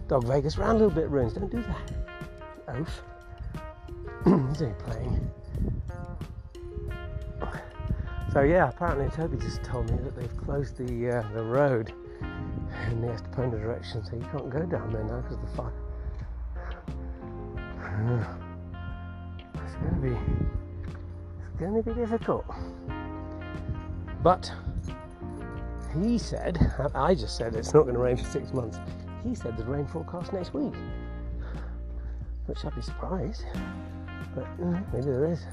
dog 0.07 0.25
Vegas 0.25 0.57
around 0.57 0.77
a 0.77 0.79
little 0.85 0.89
bit. 0.89 1.09
Runes, 1.09 1.33
don't 1.33 1.51
do 1.51 1.63
that. 1.63 2.75
Oaf. 2.75 3.01
He's 4.25 4.61
only 4.61 4.75
playing. 4.79 5.31
So 8.31 8.41
yeah, 8.41 8.69
apparently 8.69 9.09
Toby 9.09 9.37
just 9.37 9.63
told 9.63 9.89
me 9.89 9.97
that 10.03 10.15
they've 10.15 10.37
closed 10.37 10.77
the 10.77 11.17
uh, 11.17 11.23
the 11.33 11.41
road 11.41 11.91
in 12.91 13.01
the 13.01 13.07
Estepona 13.07 13.59
direction, 13.59 14.03
so 14.05 14.15
you 14.15 14.21
can't 14.31 14.51
go 14.51 14.65
down 14.67 14.93
there 14.93 15.03
now 15.03 15.21
because 15.21 15.39
the 15.39 15.47
fire. 15.57 15.73
it's 19.55 19.73
to 19.73 19.99
be 19.99 20.15
it's 21.39 21.59
going 21.59 21.73
to 21.73 21.81
be 21.81 21.93
difficult. 21.99 22.45
But 24.21 24.51
he 25.93 26.17
said, 26.17 26.57
I 26.93 27.15
just 27.15 27.35
said 27.35 27.55
it's 27.55 27.73
not 27.73 27.83
going 27.83 27.95
to 27.95 27.99
rain 27.99 28.17
for 28.17 28.25
six 28.25 28.53
months. 28.53 28.79
He 29.23 29.35
said 29.35 29.57
there's 29.57 29.67
rain 29.67 29.85
forecast 29.85 30.33
next 30.33 30.53
week, 30.53 30.73
which 32.45 32.63
I'd 32.63 32.75
be 32.75 32.81
surprised. 32.81 33.43
But 34.35 34.47
maybe 34.59 35.05
there 35.05 35.25
is. 35.25 35.45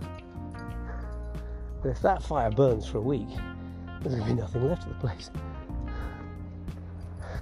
But 1.83 1.91
if 1.91 2.01
that 2.03 2.23
fire 2.23 2.51
burns 2.51 2.87
for 2.87 2.99
a 2.99 3.03
week, 3.03 3.29
there's 4.03 4.15
going 4.15 4.29
to 4.29 4.35
be 4.35 4.41
nothing 4.41 4.69
left 4.69 4.85
of 4.85 4.91
the 4.91 4.95
place. 5.01 5.31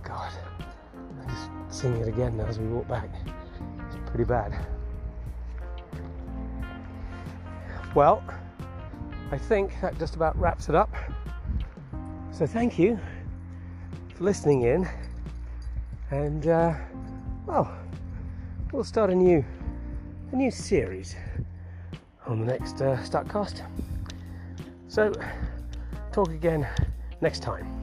God, 0.03 0.33
I'm 1.21 1.29
just 1.29 1.81
seeing 1.81 1.97
it 1.97 2.09
again 2.09 2.37
now 2.37 2.45
as 2.45 2.59
we 2.59 2.67
walk 2.67 2.87
back. 2.89 3.09
It's 3.87 3.97
pretty 4.07 4.25
bad. 4.25 4.67
Well, 7.95 8.23
I 9.31 9.39
think 9.39 9.73
that 9.81 9.99
just 9.99 10.15
about 10.15 10.39
wraps 10.39 10.69
it 10.69 10.75
up. 10.75 10.95
So 12.35 12.49
thank 12.49 12.81
you 12.81 12.99
for 14.17 14.25
listening 14.25 14.63
in, 14.63 14.89
and 16.11 16.49
uh, 16.49 16.75
well, 17.47 17.73
we'll 18.73 18.83
start 18.83 19.11
a 19.11 19.15
new 19.15 19.45
a 20.33 20.37
new 20.37 20.51
series 20.51 21.15
on 22.27 22.41
the 22.41 22.47
next 22.47 22.83
uh, 22.83 22.97
Startcast. 23.05 23.63
So 24.89 25.13
talk 26.13 26.31
again 26.31 26.67
next 27.21 27.41
time. 27.41 27.74